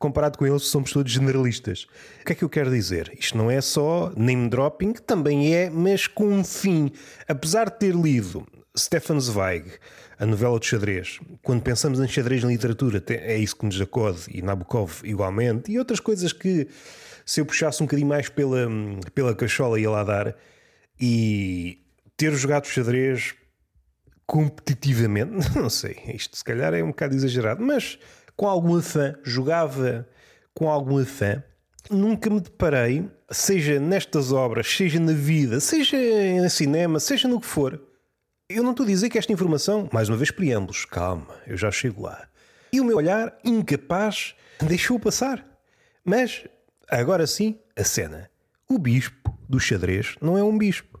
Comparado 0.00 0.38
com 0.38 0.46
ele, 0.46 0.58
somos 0.58 0.92
todos 0.92 1.12
generalistas. 1.12 1.86
O 2.22 2.24
que 2.24 2.32
é 2.32 2.34
que 2.34 2.42
eu 2.42 2.48
quero 2.48 2.70
dizer? 2.70 3.12
Isto 3.20 3.36
não 3.36 3.50
é 3.50 3.60
só 3.60 4.10
name 4.16 4.48
dropping, 4.48 4.94
também 4.94 5.54
é, 5.54 5.68
mas 5.68 6.06
com 6.06 6.26
um 6.26 6.42
fim. 6.42 6.90
Apesar 7.28 7.68
de 7.68 7.78
ter 7.78 7.94
lido 7.94 8.46
Stefan 8.74 9.20
Zweig, 9.20 9.70
a 10.18 10.24
novela 10.24 10.58
de 10.58 10.64
xadrez, 10.64 11.20
quando 11.42 11.60
pensamos 11.60 12.00
em 12.00 12.08
xadrez 12.08 12.42
na 12.42 12.48
literatura, 12.48 13.04
é 13.08 13.36
isso 13.36 13.54
que 13.54 13.66
nos 13.66 13.78
acode, 13.78 14.20
e 14.32 14.40
Nabokov 14.40 15.02
igualmente, 15.04 15.70
e 15.70 15.78
outras 15.78 16.00
coisas 16.00 16.32
que, 16.32 16.66
se 17.26 17.42
eu 17.42 17.44
puxasse 17.44 17.82
um 17.82 17.86
bocadinho 17.86 18.08
mais 18.08 18.30
pela, 18.30 18.70
pela 19.14 19.34
cachola, 19.34 19.78
ia 19.78 19.90
lá 19.90 20.02
dar, 20.02 20.34
e 20.98 21.78
ter 22.16 22.32
jogado 22.32 22.66
xadrez 22.66 23.34
competitivamente, 24.26 25.30
não 25.58 25.68
sei, 25.68 25.98
isto 26.14 26.38
se 26.38 26.44
calhar 26.44 26.72
é 26.72 26.82
um 26.82 26.88
bocado 26.88 27.14
exagerado, 27.14 27.62
mas 27.62 27.98
com 28.40 28.48
algum 28.48 28.78
afã, 28.78 29.14
jogava 29.22 30.08
com 30.54 30.70
algum 30.70 30.96
afã. 30.96 31.44
Nunca 31.90 32.30
me 32.30 32.40
deparei, 32.40 33.06
seja 33.30 33.78
nestas 33.78 34.32
obras, 34.32 34.66
seja 34.66 34.98
na 34.98 35.12
vida, 35.12 35.60
seja 35.60 35.98
em 35.98 36.48
cinema, 36.48 36.98
seja 36.98 37.28
no 37.28 37.38
que 37.38 37.46
for. 37.46 37.78
Eu 38.48 38.62
não 38.62 38.70
estou 38.70 38.84
a 38.84 38.88
dizer 38.88 39.10
que 39.10 39.18
esta 39.18 39.30
informação, 39.30 39.90
mais 39.92 40.08
uma 40.08 40.16
vez, 40.16 40.30
preâmbulos, 40.30 40.86
calma, 40.86 41.36
eu 41.46 41.54
já 41.54 41.70
chego 41.70 42.04
lá. 42.04 42.30
E 42.72 42.80
o 42.80 42.84
meu 42.86 42.96
olhar, 42.96 43.38
incapaz, 43.44 44.34
deixou 44.58 44.98
passar. 44.98 45.46
Mas, 46.02 46.46
agora 46.88 47.26
sim, 47.26 47.58
a 47.76 47.84
cena. 47.84 48.30
O 48.66 48.78
bispo 48.78 49.38
do 49.46 49.60
xadrez 49.60 50.14
não 50.18 50.38
é 50.38 50.42
um 50.42 50.56
bispo. 50.56 50.98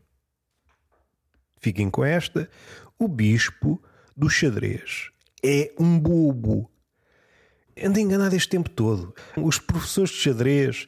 Fiquem 1.58 1.88
com 1.88 2.04
esta 2.04 2.50
o 2.98 3.08
bispo 3.08 3.82
do 4.14 4.28
xadrez 4.28 5.10
é 5.42 5.72
um 5.78 5.98
bobo. 5.98 6.70
Ando 7.82 7.98
enganado 7.98 8.36
este 8.36 8.50
tempo 8.50 8.68
todo. 8.68 9.14
Os 9.36 9.58
professores 9.58 10.10
de 10.10 10.16
xadrez, 10.16 10.86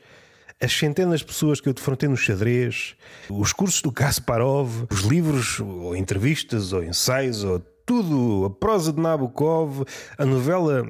as 0.60 0.72
centenas 0.72 1.20
de 1.20 1.26
pessoas 1.26 1.60
que 1.60 1.68
eu 1.68 1.72
defrontei 1.72 2.08
no 2.08 2.16
xadrez, 2.16 2.94
os 3.30 3.52
cursos 3.52 3.80
do 3.80 3.90
Kasparov, 3.90 4.86
os 4.90 5.00
livros, 5.00 5.58
ou 5.60 5.96
entrevistas, 5.96 6.72
ou 6.72 6.84
ensaios, 6.84 7.44
ou 7.44 7.60
tudo, 7.86 8.44
a 8.44 8.50
prosa 8.50 8.92
de 8.92 9.00
Nabokov, 9.00 9.84
a 10.18 10.24
novela 10.26 10.88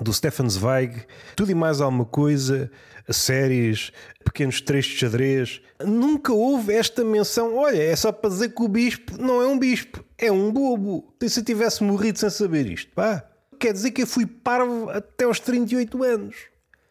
do 0.00 0.12
Stefan 0.12 0.48
Zweig, 0.48 1.04
tudo 1.36 1.50
e 1.50 1.54
mais 1.54 1.80
alguma 1.80 2.04
coisa, 2.04 2.70
séries, 3.08 3.92
pequenos 4.24 4.60
trechos 4.60 4.92
de 4.92 4.98
xadrez. 4.98 5.60
Nunca 5.84 6.32
houve 6.32 6.74
esta 6.74 7.04
menção. 7.04 7.56
Olha, 7.56 7.82
é 7.82 7.94
só 7.94 8.10
para 8.10 8.30
dizer 8.30 8.50
que 8.50 8.62
o 8.62 8.68
bispo 8.68 9.16
não 9.18 9.40
é 9.40 9.46
um 9.46 9.58
bispo, 9.58 10.04
é 10.18 10.32
um 10.32 10.52
bobo. 10.52 11.14
E 11.22 11.28
se 11.28 11.40
eu 11.40 11.44
tivesse 11.44 11.84
morrido 11.84 12.18
sem 12.18 12.30
saber 12.30 12.66
isto, 12.66 12.92
pá? 12.92 13.31
Quer 13.62 13.74
dizer 13.74 13.92
que 13.92 14.02
eu 14.02 14.08
fui 14.08 14.26
parvo 14.26 14.90
até 14.90 15.24
aos 15.24 15.38
38 15.38 16.02
anos. 16.02 16.34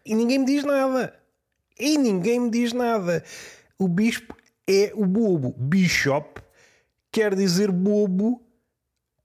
E 0.06 0.16
ninguém 0.16 0.40
me 0.40 0.46
diz 0.46 0.64
nada. 0.64 1.14
E 1.78 1.98
ninguém 1.98 2.40
me 2.40 2.50
diz 2.50 2.72
nada. 2.72 3.26
O 3.78 3.90
bispo 3.90 4.34
é 4.66 4.94
o 4.96 5.06
bobo. 5.06 5.54
Bishop 5.58 6.42
quer 7.12 7.36
dizer 7.36 7.70
bobo. 7.70 8.42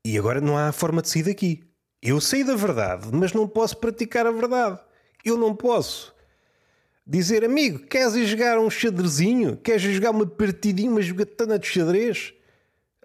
E 0.05 0.19
agora 0.19 0.41
não 0.41 0.59
há 0.59 0.73
forma 0.73 1.01
de 1.01 1.09
sair 1.09 1.23
daqui. 1.23 1.63
Eu 2.03 2.21
sei 2.21 2.43
da 2.43 2.57
verdade, 2.57 3.11
mas 3.13 3.33
não 3.33 3.47
posso 3.47 3.77
praticar 3.77 4.27
a 4.27 4.33
verdade. 4.33 4.81
Eu 5.25 5.39
não 5.39 5.55
posso 5.55 6.13
dizer, 7.07 7.45
amigo, 7.45 7.87
queres 7.87 8.17
ir 8.17 8.27
jogar 8.27 8.59
um 8.59 8.69
xadrezinho? 8.69 9.57
Queres 9.57 9.85
ir 9.85 9.93
jogar 9.93 10.11
uma 10.11 10.27
partidinha, 10.27 10.91
uma 10.91 11.01
jogatana 11.01 11.61
de 11.61 11.69
xadrez? 11.69 12.35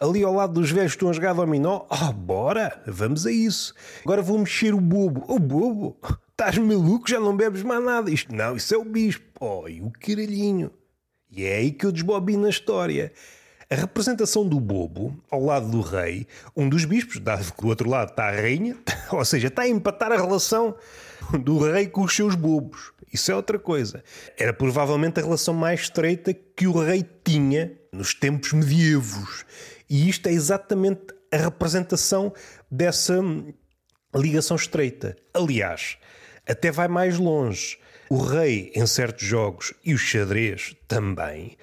Ali 0.01 0.23
ao 0.23 0.33
lado 0.33 0.53
dos 0.53 0.71
velhos 0.71 0.93
estão 0.93 1.11
a 1.11 1.13
jogar 1.13 1.33
dominó? 1.33 1.85
Oh, 1.87 2.11
bora, 2.11 2.81
vamos 2.87 3.27
a 3.27 3.31
isso. 3.31 3.71
Agora 4.03 4.23
vou 4.23 4.39
mexer 4.39 4.73
o 4.73 4.81
bobo. 4.81 5.23
O 5.27 5.37
bobo? 5.37 5.95
Estás 6.31 6.57
maluco? 6.57 7.07
Já 7.07 7.19
não 7.19 7.37
bebes 7.37 7.61
mais 7.61 7.83
nada. 7.85 8.09
Isto 8.09 8.33
não, 8.33 8.55
isso 8.55 8.73
é 8.73 8.77
o 8.79 8.83
bispo. 8.83 9.23
Oh, 9.39 9.69
e 9.69 9.79
o 9.79 9.91
caralhinho. 9.91 10.71
E 11.29 11.45
é 11.45 11.57
aí 11.57 11.71
que 11.71 11.85
eu 11.85 11.91
desbobino 11.91 12.47
a 12.47 12.49
história. 12.49 13.13
A 13.69 13.75
representação 13.75 14.43
do 14.43 14.59
bobo 14.59 15.15
ao 15.29 15.45
lado 15.45 15.69
do 15.69 15.81
rei, 15.81 16.25
um 16.57 16.67
dos 16.67 16.83
bispos, 16.83 17.19
dado 17.19 17.53
que 17.53 17.61
do 17.61 17.67
outro 17.67 17.87
lado 17.87 18.09
está 18.09 18.27
a 18.27 18.31
rainha, 18.31 18.75
ou 19.13 19.23
seja, 19.23 19.49
está 19.49 19.61
a 19.61 19.69
empatar 19.69 20.11
a 20.11 20.17
relação 20.17 20.75
do 21.43 21.59
rei 21.59 21.87
com 21.87 22.01
os 22.01 22.15
seus 22.15 22.33
bobos. 22.33 22.91
Isso 23.13 23.31
é 23.31 23.35
outra 23.35 23.59
coisa. 23.59 24.03
Era 24.35 24.51
provavelmente 24.51 25.19
a 25.19 25.23
relação 25.23 25.53
mais 25.53 25.81
estreita 25.81 26.33
que 26.33 26.65
o 26.65 26.71
rei 26.71 27.05
tinha 27.23 27.71
nos 27.93 28.15
tempos 28.15 28.51
medievos. 28.51 29.45
E 29.91 30.07
isto 30.07 30.27
é 30.27 30.31
exatamente 30.31 31.13
a 31.33 31.35
representação 31.35 32.33
dessa 32.71 33.19
ligação 34.15 34.55
estreita. 34.55 35.17
Aliás, 35.33 35.97
até 36.47 36.71
vai 36.71 36.87
mais 36.87 37.17
longe. 37.17 37.77
O 38.09 38.17
rei, 38.21 38.71
em 38.73 38.87
certos 38.87 39.27
jogos, 39.27 39.73
e 39.83 39.93
o 39.93 39.97
xadrez 39.97 40.77
também, 40.87 41.57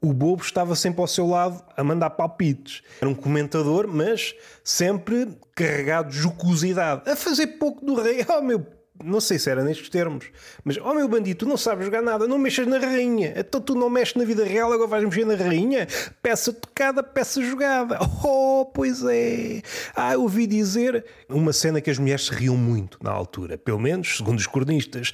o 0.00 0.14
bobo 0.14 0.42
estava 0.42 0.74
sempre 0.74 1.02
ao 1.02 1.06
seu 1.06 1.26
lado 1.26 1.62
a 1.76 1.84
mandar 1.84 2.08
palpites. 2.08 2.82
Era 3.02 3.10
um 3.10 3.14
comentador, 3.14 3.86
mas 3.86 4.34
sempre 4.64 5.36
carregado 5.54 6.08
de 6.08 6.16
jocosidade, 6.16 7.02
a 7.10 7.14
fazer 7.14 7.48
pouco 7.58 7.84
do 7.84 8.00
rei. 8.00 8.24
Oh 8.34 8.40
meu 8.40 8.66
não 9.02 9.20
sei 9.20 9.38
se 9.38 9.50
era 9.50 9.64
nestes 9.64 9.88
termos, 9.88 10.26
mas 10.62 10.76
oh 10.78 10.94
meu 10.94 11.08
bandido, 11.08 11.40
tu 11.40 11.46
não 11.46 11.56
sabes 11.56 11.84
jogar 11.84 12.00
nada, 12.00 12.28
não 12.28 12.38
mexas 12.38 12.66
na 12.66 12.78
rainha, 12.78 13.34
então 13.36 13.60
tu 13.60 13.74
não 13.74 13.90
mexes 13.90 14.14
na 14.14 14.24
vida 14.24 14.44
real, 14.44 14.72
agora 14.72 14.88
vais 14.88 15.04
mexer 15.04 15.24
na 15.24 15.34
rainha, 15.34 15.88
peça 16.22 16.52
tocada, 16.52 17.02
peça 17.02 17.42
jogada. 17.42 17.98
Oh, 18.26 18.64
pois 18.64 19.04
é. 19.04 19.60
Ah, 19.94 20.16
ouvi 20.16 20.46
dizer 20.46 21.04
uma 21.28 21.52
cena 21.52 21.80
que 21.80 21.90
as 21.90 21.98
mulheres 21.98 22.26
se 22.26 22.32
riam 22.32 22.56
muito 22.56 22.98
na 23.02 23.10
altura, 23.10 23.58
pelo 23.58 23.78
menos 23.78 24.16
segundo 24.16 24.38
os 24.38 24.46
cornistas. 24.46 25.12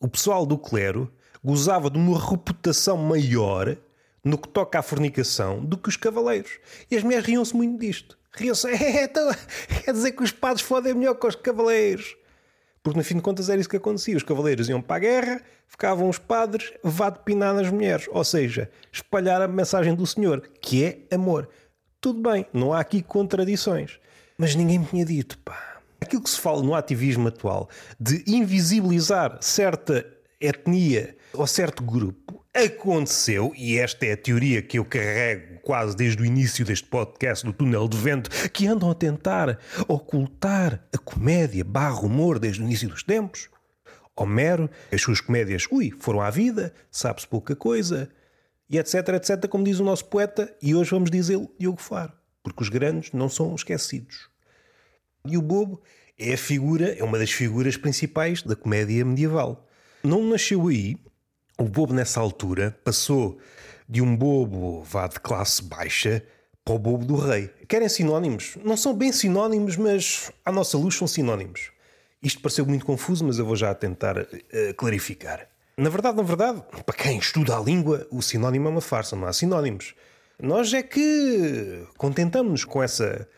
O 0.00 0.08
pessoal 0.08 0.46
do 0.46 0.56
clero 0.56 1.12
gozava 1.44 1.90
de 1.90 1.98
uma 1.98 2.18
reputação 2.18 2.96
maior 2.96 3.76
no 4.24 4.38
que 4.38 4.48
toca 4.48 4.78
à 4.78 4.82
fornicação 4.82 5.64
do 5.64 5.76
que 5.76 5.88
os 5.88 5.96
cavaleiros. 5.96 6.58
E 6.90 6.96
as 6.96 7.02
mulheres 7.02 7.26
riam-se 7.26 7.54
muito 7.54 7.78
disto. 7.78 8.18
Riam-se, 8.32 8.68
é, 8.72 9.04
então, 9.04 9.30
quer 9.84 9.92
dizer 9.92 10.12
que 10.12 10.22
os 10.22 10.32
padres 10.32 10.62
fodem 10.62 10.94
melhor 10.94 11.14
que 11.14 11.26
os 11.26 11.36
cavaleiros. 11.36 12.16
Porque, 12.86 12.98
no 13.00 13.04
fim 13.04 13.16
de 13.16 13.20
contas, 13.20 13.48
era 13.48 13.60
isso 13.60 13.68
que 13.68 13.78
acontecia. 13.78 14.16
Os 14.16 14.22
cavaleiros 14.22 14.68
iam 14.68 14.80
para 14.80 14.94
a 14.94 14.98
guerra, 15.00 15.42
ficavam 15.66 16.08
os 16.08 16.20
padres, 16.20 16.72
vá 16.84 17.10
de 17.10 17.18
pinar 17.18 17.52
nas 17.52 17.68
mulheres. 17.68 18.06
Ou 18.12 18.22
seja, 18.22 18.70
espalhar 18.92 19.42
a 19.42 19.48
mensagem 19.48 19.92
do 19.92 20.06
Senhor, 20.06 20.40
que 20.60 20.84
é 20.84 21.12
amor. 21.12 21.48
Tudo 22.00 22.22
bem, 22.30 22.46
não 22.52 22.72
há 22.72 22.78
aqui 22.78 23.02
contradições. 23.02 23.98
Mas 24.38 24.54
ninguém 24.54 24.78
me 24.78 24.86
tinha 24.86 25.04
dito, 25.04 25.36
pá. 25.38 25.80
Aquilo 26.00 26.22
que 26.22 26.30
se 26.30 26.38
fala 26.38 26.62
no 26.62 26.76
ativismo 26.76 27.26
atual 27.26 27.68
de 27.98 28.22
invisibilizar 28.24 29.36
certa 29.40 30.06
etnia 30.40 31.16
ou 31.32 31.44
certo 31.44 31.82
grupo 31.82 32.46
aconteceu, 32.54 33.52
e 33.56 33.78
esta 33.78 34.06
é 34.06 34.12
a 34.12 34.16
teoria 34.16 34.62
que 34.62 34.78
eu 34.78 34.84
carrego 34.84 35.55
quase 35.66 35.96
desde 35.96 36.22
o 36.22 36.24
início 36.24 36.64
deste 36.64 36.86
podcast 36.86 37.44
do 37.44 37.52
Túnel 37.52 37.88
de 37.88 37.96
Vento, 37.96 38.30
que 38.50 38.68
andam 38.68 38.88
a 38.88 38.94
tentar 38.94 39.58
ocultar 39.88 40.80
a 40.94 40.96
comédia 40.96 41.64
barra 41.64 42.02
humor 42.02 42.38
desde 42.38 42.62
o 42.62 42.64
início 42.64 42.88
dos 42.88 43.02
tempos. 43.02 43.48
Homero, 44.14 44.70
as 44.92 45.02
suas 45.02 45.20
comédias, 45.20 45.66
ui, 45.68 45.92
foram 45.98 46.20
à 46.20 46.30
vida, 46.30 46.72
sabe-se 46.88 47.26
pouca 47.26 47.56
coisa, 47.56 48.08
e 48.70 48.78
etc, 48.78 49.08
etc, 49.08 49.48
como 49.48 49.64
diz 49.64 49.80
o 49.80 49.84
nosso 49.84 50.04
poeta, 50.04 50.54
e 50.62 50.72
hoje 50.72 50.92
vamos 50.92 51.10
dizê-lo 51.10 51.52
Diogo 51.58 51.82
Faro, 51.82 52.12
porque 52.44 52.62
os 52.62 52.68
grandes 52.68 53.10
não 53.12 53.28
são 53.28 53.52
esquecidos. 53.52 54.30
E 55.26 55.36
o 55.36 55.42
bobo 55.42 55.82
é 56.16 56.34
a 56.34 56.38
figura, 56.38 56.96
é 56.96 57.02
uma 57.02 57.18
das 57.18 57.32
figuras 57.32 57.76
principais 57.76 58.40
da 58.40 58.54
comédia 58.54 59.04
medieval. 59.04 59.68
Não 60.04 60.22
nasceu 60.22 60.68
aí, 60.68 60.96
o 61.58 61.64
bobo, 61.64 61.92
nessa 61.92 62.20
altura, 62.20 62.78
passou 62.84 63.40
de 63.88 64.02
um 64.02 64.16
bobo 64.16 64.82
vá 64.82 65.06
de 65.06 65.20
classe 65.20 65.62
baixa 65.62 66.22
para 66.64 66.74
o 66.74 66.78
bobo 66.78 67.04
do 67.04 67.16
rei. 67.16 67.48
Querem 67.68 67.88
sinónimos? 67.88 68.56
Não 68.64 68.76
são 68.76 68.92
bem 68.92 69.12
sinónimos, 69.12 69.76
mas 69.76 70.32
à 70.44 70.50
nossa 70.50 70.76
luz 70.76 70.96
são 70.96 71.06
sinónimos. 71.06 71.70
Isto 72.22 72.40
pareceu 72.40 72.66
muito 72.66 72.84
confuso, 72.84 73.24
mas 73.24 73.38
eu 73.38 73.46
vou 73.46 73.54
já 73.54 73.72
tentar 73.74 74.18
uh, 74.18 74.26
clarificar. 74.76 75.46
Na 75.76 75.88
verdade, 75.88 76.16
na 76.16 76.22
verdade, 76.22 76.62
para 76.84 76.96
quem 76.96 77.18
estuda 77.18 77.56
a 77.56 77.60
língua, 77.60 78.06
o 78.10 78.20
sinónimo 78.20 78.66
é 78.66 78.70
uma 78.70 78.80
farsa, 78.80 79.14
não 79.14 79.26
há 79.26 79.32
sinónimos. 79.32 79.94
Nós 80.42 80.72
é 80.74 80.82
que 80.82 81.86
contentamos-nos 81.96 82.64
com 82.64 82.82
essa 82.82 83.28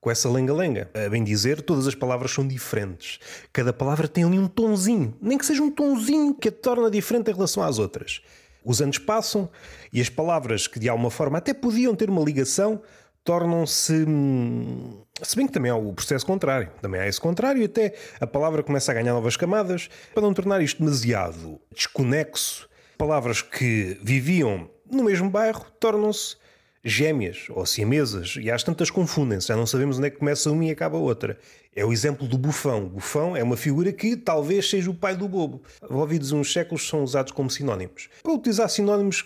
com 0.00 0.10
essa 0.10 0.30
lenga-lenga. 0.30 0.88
A 0.94 1.08
bem 1.08 1.24
dizer, 1.24 1.60
todas 1.62 1.88
as 1.88 1.94
palavras 1.96 2.30
são 2.30 2.46
diferentes. 2.46 3.18
Cada 3.52 3.72
palavra 3.72 4.06
tem 4.06 4.22
ali 4.22 4.38
um 4.38 4.46
tonzinho, 4.46 5.16
nem 5.20 5.36
que 5.36 5.44
seja 5.44 5.60
um 5.60 5.70
tonzinho 5.70 6.32
que 6.32 6.48
a 6.48 6.52
torna 6.52 6.88
diferente 6.88 7.28
em 7.28 7.34
relação 7.34 7.60
às 7.60 7.80
outras. 7.80 8.22
Os 8.66 8.82
anos 8.82 8.98
passam 8.98 9.48
e 9.92 10.00
as 10.00 10.08
palavras 10.08 10.66
que 10.66 10.80
de 10.80 10.88
alguma 10.88 11.10
forma 11.10 11.38
até 11.38 11.54
podiam 11.54 11.94
ter 11.94 12.10
uma 12.10 12.20
ligação 12.20 12.82
tornam-se. 13.22 14.04
Hum, 14.06 15.02
se 15.22 15.36
bem 15.36 15.46
que 15.46 15.52
também 15.52 15.70
há 15.70 15.76
o 15.76 15.92
processo 15.92 16.26
contrário, 16.26 16.68
também 16.82 17.00
há 17.00 17.06
esse 17.06 17.20
contrário, 17.20 17.62
e 17.62 17.64
até 17.64 17.94
a 18.20 18.26
palavra 18.26 18.62
começa 18.62 18.90
a 18.90 18.94
ganhar 18.94 19.12
novas 19.12 19.36
camadas 19.36 19.88
para 20.12 20.22
não 20.22 20.34
tornar 20.34 20.60
isto 20.60 20.78
demasiado 20.78 21.60
desconexo. 21.72 22.68
Palavras 22.98 23.40
que 23.40 23.98
viviam 24.02 24.68
no 24.90 25.04
mesmo 25.04 25.30
bairro 25.30 25.64
tornam-se 25.78 26.36
gêmeas 26.86 27.46
ou 27.50 27.66
siamesas 27.66 28.36
e 28.40 28.50
às 28.50 28.62
tantas 28.62 28.90
confundem-se, 28.90 29.48
já 29.48 29.56
não 29.56 29.66
sabemos 29.66 29.98
onde 29.98 30.06
é 30.06 30.10
que 30.10 30.18
começa 30.18 30.50
uma 30.50 30.64
e 30.64 30.70
acaba 30.70 30.96
a 30.96 31.00
outra. 31.00 31.38
É 31.74 31.84
o 31.84 31.92
exemplo 31.92 32.28
do 32.28 32.38
bufão. 32.38 32.86
O 32.86 32.90
bufão 32.90 33.36
é 33.36 33.42
uma 33.42 33.56
figura 33.56 33.92
que 33.92 34.16
talvez 34.16 34.70
seja 34.70 34.88
o 34.88 34.94
pai 34.94 35.16
do 35.16 35.28
bobo. 35.28 35.62
Ouvidos 35.90 36.30
uns 36.32 36.52
séculos 36.52 36.88
são 36.88 37.02
usados 37.02 37.32
como 37.32 37.50
sinónimos. 37.50 38.08
Para 38.22 38.32
utilizar 38.32 38.70
sinónimos, 38.70 39.24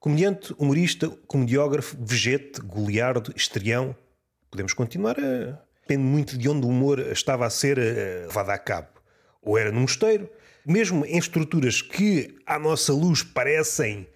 comediante, 0.00 0.54
humorista, 0.58 1.08
comediógrafo, 1.26 1.96
vegete, 2.00 2.60
goliardo, 2.62 3.32
estrião, 3.36 3.94
podemos 4.50 4.72
continuar 4.72 5.16
a... 5.20 5.64
Depende 5.82 6.02
muito 6.02 6.36
de 6.36 6.48
onde 6.48 6.66
o 6.66 6.68
humor 6.68 6.98
estava 6.98 7.46
a 7.46 7.50
ser 7.50 7.78
eh, 7.78 8.24
levado 8.26 8.50
a 8.50 8.58
cabo. 8.58 8.88
Ou 9.40 9.56
era 9.56 9.70
num 9.70 9.82
mosteiro, 9.82 10.28
mesmo 10.66 11.06
em 11.06 11.16
estruturas 11.16 11.80
que, 11.80 12.34
à 12.44 12.58
nossa 12.58 12.92
luz, 12.92 13.22
parecem 13.22 14.08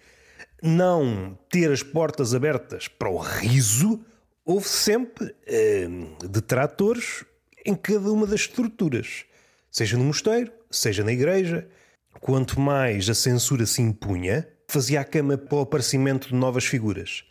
não 0.61 1.37
ter 1.49 1.71
as 1.71 1.81
portas 1.81 2.35
abertas 2.35 2.87
para 2.87 3.09
o 3.09 3.17
riso, 3.17 3.99
houve 4.45 4.67
sempre 4.67 5.33
eh, 5.47 5.87
detratores 6.29 7.25
em 7.65 7.75
cada 7.75 8.11
uma 8.11 8.27
das 8.27 8.41
estruturas, 8.41 9.25
seja 9.71 9.97
no 9.97 10.03
mosteiro, 10.03 10.51
seja 10.69 11.03
na 11.03 11.11
igreja. 11.11 11.67
Quanto 12.19 12.59
mais 12.59 13.09
a 13.09 13.13
censura 13.15 13.65
se 13.65 13.81
impunha, 13.81 14.47
fazia 14.67 15.01
a 15.01 15.03
cama 15.03 15.37
para 15.37 15.57
o 15.57 15.61
aparecimento 15.61 16.27
de 16.27 16.35
novas 16.35 16.65
figuras. 16.65 17.23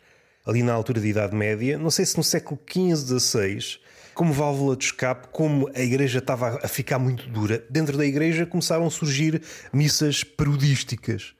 Ali 0.45 0.63
na 0.63 0.73
altura 0.73 0.99
da 0.99 1.07
Idade 1.07 1.35
Média, 1.35 1.77
não 1.77 1.91
sei 1.91 2.05
se 2.05 2.17
no 2.17 2.23
século 2.23 2.59
XV, 2.67 3.19
XVI, 3.19 3.79
como 4.13 4.33
válvula 4.33 4.75
de 4.75 4.85
escape, 4.85 5.29
como 5.31 5.69
a 5.73 5.79
igreja 5.79 6.19
estava 6.19 6.59
a 6.61 6.67
ficar 6.67 6.99
muito 6.99 7.29
dura, 7.29 7.63
dentro 7.69 7.97
da 7.97 8.05
igreja 8.05 8.45
começaram 8.45 8.85
a 8.85 8.91
surgir 8.91 9.41
missas 9.71 10.23
parodísticas 10.23 11.35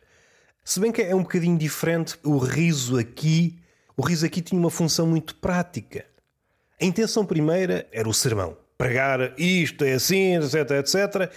se 0.64 0.80
bem 0.80 0.92
que 0.92 1.02
é 1.02 1.16
um 1.16 1.24
bocadinho 1.24 1.58
diferente, 1.58 2.18
o 2.24 2.38
riso 2.38 2.98
aqui, 2.98 3.60
o 3.98 4.02
riso 4.02 4.26
aqui 4.26 4.42
tinha 4.42 4.60
uma 4.60 4.70
função 4.70 5.08
muito 5.08 5.36
prática. 5.36 6.06
A 6.80 6.86
intenção 6.86 7.26
primeira 7.26 7.88
era 7.92 8.08
o 8.08 8.14
sermão. 8.14 8.56
Pregar 8.78 9.34
isto 9.40 9.84
é 9.84 9.94
assim, 9.94 10.38
etc, 10.38 10.72
etc. 10.72 11.32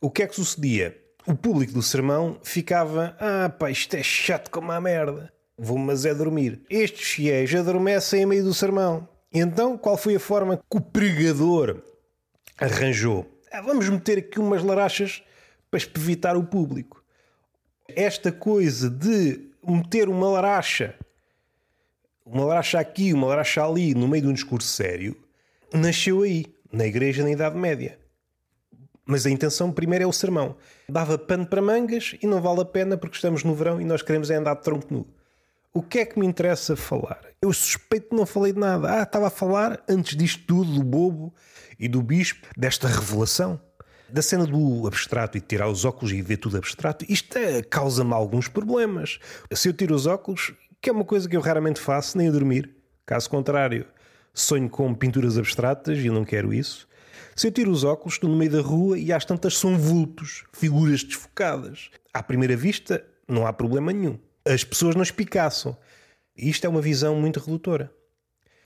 O 0.00 0.10
que 0.10 0.22
é 0.22 0.26
que 0.26 0.34
sucedia? 0.34 0.98
O 1.26 1.34
público 1.34 1.72
do 1.72 1.82
sermão 1.82 2.38
ficava: 2.42 3.16
Ah, 3.20 3.48
pá, 3.48 3.70
isto 3.70 3.94
é 3.94 4.02
chato 4.02 4.50
como 4.50 4.72
a 4.72 4.80
merda. 4.80 5.32
Vou, 5.58 5.78
mas 5.78 6.06
é 6.06 6.14
dormir. 6.14 6.62
Estes 6.70 7.08
fiéis 7.08 7.54
adormecem 7.54 8.22
em 8.22 8.26
meio 8.26 8.44
do 8.44 8.54
sermão. 8.54 9.06
Então, 9.32 9.76
qual 9.76 9.96
foi 9.96 10.16
a 10.16 10.20
forma 10.20 10.56
que 10.56 10.76
o 10.76 10.80
pregador 10.80 11.82
arranjou? 12.58 13.30
Ah, 13.52 13.60
vamos 13.60 13.88
meter 13.88 14.18
aqui 14.18 14.40
umas 14.40 14.64
larachas 14.64 15.22
para 15.70 15.80
evitar 15.94 16.36
o 16.36 16.44
público 16.44 16.99
esta 17.96 18.32
coisa 18.32 18.88
de 18.88 19.50
meter 19.66 20.08
uma 20.08 20.28
laracha, 20.28 20.94
uma 22.24 22.44
laracha 22.44 22.78
aqui, 22.78 23.12
uma 23.12 23.26
laracha 23.26 23.64
ali, 23.64 23.94
no 23.94 24.08
meio 24.08 24.22
de 24.22 24.28
um 24.28 24.32
discurso 24.32 24.68
sério, 24.68 25.16
nasceu 25.72 26.22
aí, 26.22 26.46
na 26.72 26.86
igreja 26.86 27.22
na 27.22 27.30
Idade 27.30 27.56
Média. 27.56 27.98
Mas 29.04 29.26
a 29.26 29.30
intenção 29.30 29.72
primeiro 29.72 30.04
é 30.04 30.06
o 30.06 30.12
sermão. 30.12 30.56
Dava 30.88 31.18
pano 31.18 31.44
para 31.46 31.60
mangas 31.60 32.14
e 32.22 32.26
não 32.26 32.40
vale 32.40 32.60
a 32.60 32.64
pena 32.64 32.96
porque 32.96 33.16
estamos 33.16 33.42
no 33.42 33.54
verão 33.54 33.80
e 33.80 33.84
nós 33.84 34.02
queremos 34.02 34.30
é 34.30 34.36
andar 34.36 34.54
de 34.54 34.62
tronco 34.62 34.86
nu. 34.92 35.06
O 35.72 35.82
que 35.82 36.00
é 36.00 36.06
que 36.06 36.18
me 36.18 36.26
interessa 36.26 36.76
falar? 36.76 37.20
Eu 37.42 37.52
suspeito 37.52 38.10
que 38.10 38.16
não 38.16 38.26
falei 38.26 38.52
de 38.52 38.58
nada. 38.58 39.00
Ah, 39.00 39.02
estava 39.02 39.28
a 39.28 39.30
falar 39.30 39.82
antes 39.88 40.16
disto 40.16 40.44
tudo 40.46 40.72
do 40.72 40.82
bobo 40.82 41.34
e 41.78 41.88
do 41.88 42.02
bispo, 42.02 42.46
desta 42.56 42.86
revelação 42.86 43.60
da 44.12 44.22
cena 44.22 44.46
do 44.46 44.86
abstrato 44.86 45.38
e 45.38 45.40
de 45.40 45.46
tirar 45.46 45.68
os 45.68 45.84
óculos 45.84 46.12
e 46.12 46.22
ver 46.22 46.36
tudo 46.38 46.56
abstrato, 46.56 47.04
isto 47.08 47.36
é, 47.36 47.62
causa-me 47.62 48.12
alguns 48.12 48.48
problemas. 48.48 49.18
Se 49.52 49.68
eu 49.68 49.72
tiro 49.72 49.94
os 49.94 50.06
óculos, 50.06 50.52
que 50.80 50.90
é 50.90 50.92
uma 50.92 51.04
coisa 51.04 51.28
que 51.28 51.36
eu 51.36 51.40
raramente 51.40 51.80
faço, 51.80 52.16
nem 52.16 52.28
a 52.28 52.30
dormir, 52.30 52.70
caso 53.06 53.28
contrário, 53.28 53.86
sonho 54.32 54.68
com 54.68 54.94
pinturas 54.94 55.36
abstratas 55.36 55.98
e 55.98 56.06
eu 56.06 56.12
não 56.12 56.24
quero 56.24 56.52
isso. 56.52 56.88
Se 57.36 57.46
eu 57.46 57.52
tiro 57.52 57.70
os 57.70 57.84
óculos, 57.84 58.14
estou 58.14 58.28
no 58.28 58.36
meio 58.36 58.50
da 58.50 58.60
rua 58.60 58.98
e 58.98 59.12
às 59.12 59.24
tantas 59.24 59.56
são 59.56 59.78
vultos, 59.78 60.44
figuras 60.52 61.02
desfocadas. 61.02 61.90
À 62.12 62.22
primeira 62.22 62.56
vista, 62.56 63.04
não 63.28 63.46
há 63.46 63.52
problema 63.52 63.92
nenhum. 63.92 64.18
As 64.44 64.64
pessoas 64.64 64.94
não 64.94 65.02
espicaçam. 65.02 65.76
Isto 66.36 66.66
é 66.66 66.68
uma 66.68 66.80
visão 66.80 67.16
muito 67.16 67.40
redutora. 67.40 67.92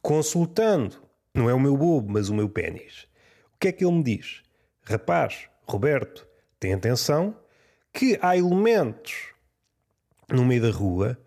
Consultando, 0.01 0.97
não 1.35 1.51
é 1.51 1.55
o 1.55 1.61
meu 1.61 1.77
bobo, 1.77 2.13
mas 2.13 2.29
o 2.29 2.35
meu 2.35 2.49
pênis. 2.49 3.07
O 3.55 3.59
que 3.59 3.69
é 3.69 3.73
que 3.73 3.85
ele 3.85 3.97
me 3.97 4.03
diz? 4.03 4.44
Rapaz, 4.85 5.49
Roberto, 5.67 6.27
tem 6.59 6.73
atenção 6.73 7.37
que 7.93 8.19
há 8.21 8.37
elementos 8.37 9.33
no 10.29 10.45
meio 10.45 10.63
da 10.63 10.71
rua 10.71 11.19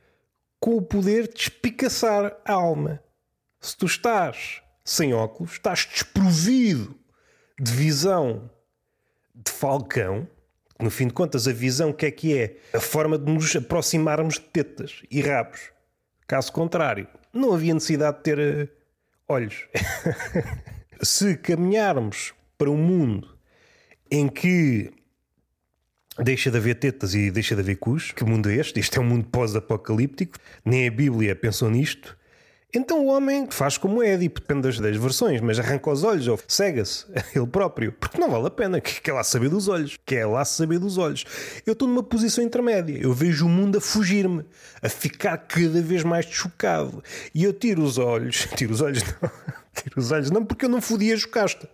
com 0.60 0.76
o 0.78 0.82
poder 0.82 1.28
de 1.28 1.42
espicaçar 1.42 2.36
a 2.46 2.54
alma. 2.54 3.02
Se 3.60 3.76
tu 3.78 3.86
estás 3.86 4.62
sem 4.84 5.14
óculos, 5.14 5.54
estás 5.54 5.86
desprovido 5.86 6.96
de 7.60 7.72
visão 7.72 8.50
de 9.34 9.52
falcão, 9.52 10.28
no 10.80 10.90
fim 10.90 11.08
de 11.08 11.14
contas, 11.14 11.48
a 11.48 11.54
visão 11.54 11.92
que 11.92 12.06
é 12.06 12.12
que 12.12 12.38
é? 12.38 12.58
A 12.74 12.80
forma 12.80 13.18
de 13.18 13.32
nos 13.32 13.56
aproximarmos 13.56 14.36
de 14.36 14.42
tetas 14.42 15.02
e 15.10 15.22
rabos. 15.22 15.72
Caso 16.28 16.52
contrário, 16.52 17.08
não 17.34 17.54
havia 17.54 17.74
necessidade 17.74 18.18
de 18.18 18.24
ter 18.24 18.40
uh, 18.40 18.70
olhos. 19.28 19.68
Se 21.02 21.36
caminharmos 21.38 22.34
para 22.58 22.70
um 22.70 22.78
mundo 22.78 23.37
em 24.12 24.28
que 24.28 24.92
deixa 26.20 26.50
de 26.50 26.58
haver 26.58 26.76
tetas 26.76 27.14
e 27.14 27.30
deixa 27.32 27.56
de 27.56 27.62
haver 27.62 27.78
cus. 27.78 28.12
Que 28.12 28.24
mundo 28.24 28.50
é 28.50 28.56
este? 28.56 28.80
Isto 28.80 28.98
é 28.98 29.02
um 29.02 29.06
mundo 29.06 29.28
pós-apocalíptico. 29.28 30.38
Nem 30.66 30.88
a 30.88 30.92
Bíblia 30.92 31.36
pensou 31.36 31.70
nisto. 31.70 32.18
Então 32.74 33.06
o 33.06 33.08
homem 33.08 33.48
faz 33.50 33.78
como 33.78 34.04
Édipo, 34.04 34.42
depende 34.42 34.64
das, 34.64 34.78
das 34.78 34.98
versões, 34.98 35.40
mas 35.40 35.58
arranca 35.58 35.90
os 35.90 36.04
olhos 36.04 36.28
ou 36.28 36.38
cega-se 36.50 37.06
ele 37.34 37.48
próprio, 37.48 37.94
porque 37.94 38.20
não 38.20 38.30
vale 38.30 38.48
a 38.48 38.52
pena, 38.52 38.82
que 38.82 39.00
quer 39.00 39.14
lá 39.14 39.24
saber 39.24 39.48
dos 39.48 39.70
olhos, 39.70 39.98
quer 40.06 40.26
lá 40.26 40.44
saber 40.44 40.78
dos 40.78 40.98
olhos. 40.98 41.24
Eu 41.66 41.72
estou 41.72 41.88
numa 41.88 42.04
posição 42.04 42.44
intermédia, 42.44 43.00
eu 43.02 43.14
vejo 43.14 43.46
o 43.46 43.50
mundo 43.50 43.78
a 43.78 43.82
fugir-me, 43.82 44.44
a 44.82 44.90
ficar 44.90 45.38
cada 45.38 45.82
vez 45.82 46.04
mais 46.04 46.26
chocado. 46.26 47.02
E 47.34 47.46
eu 47.46 47.54
tiro 47.54 47.82
os 47.82 47.98
olhos, 47.98 48.46
tiro 48.58 48.74
os 48.74 48.82
olhos 48.82 49.02
não, 49.02 49.32
tiro 49.74 50.00
os 50.00 50.12
olhos 50.12 50.30
não, 50.30 50.44
porque 50.44 50.66
eu 50.66 50.70
não 50.70 50.82
fodi 50.82 51.14
a 51.14 51.16
jocasta. 51.16 51.70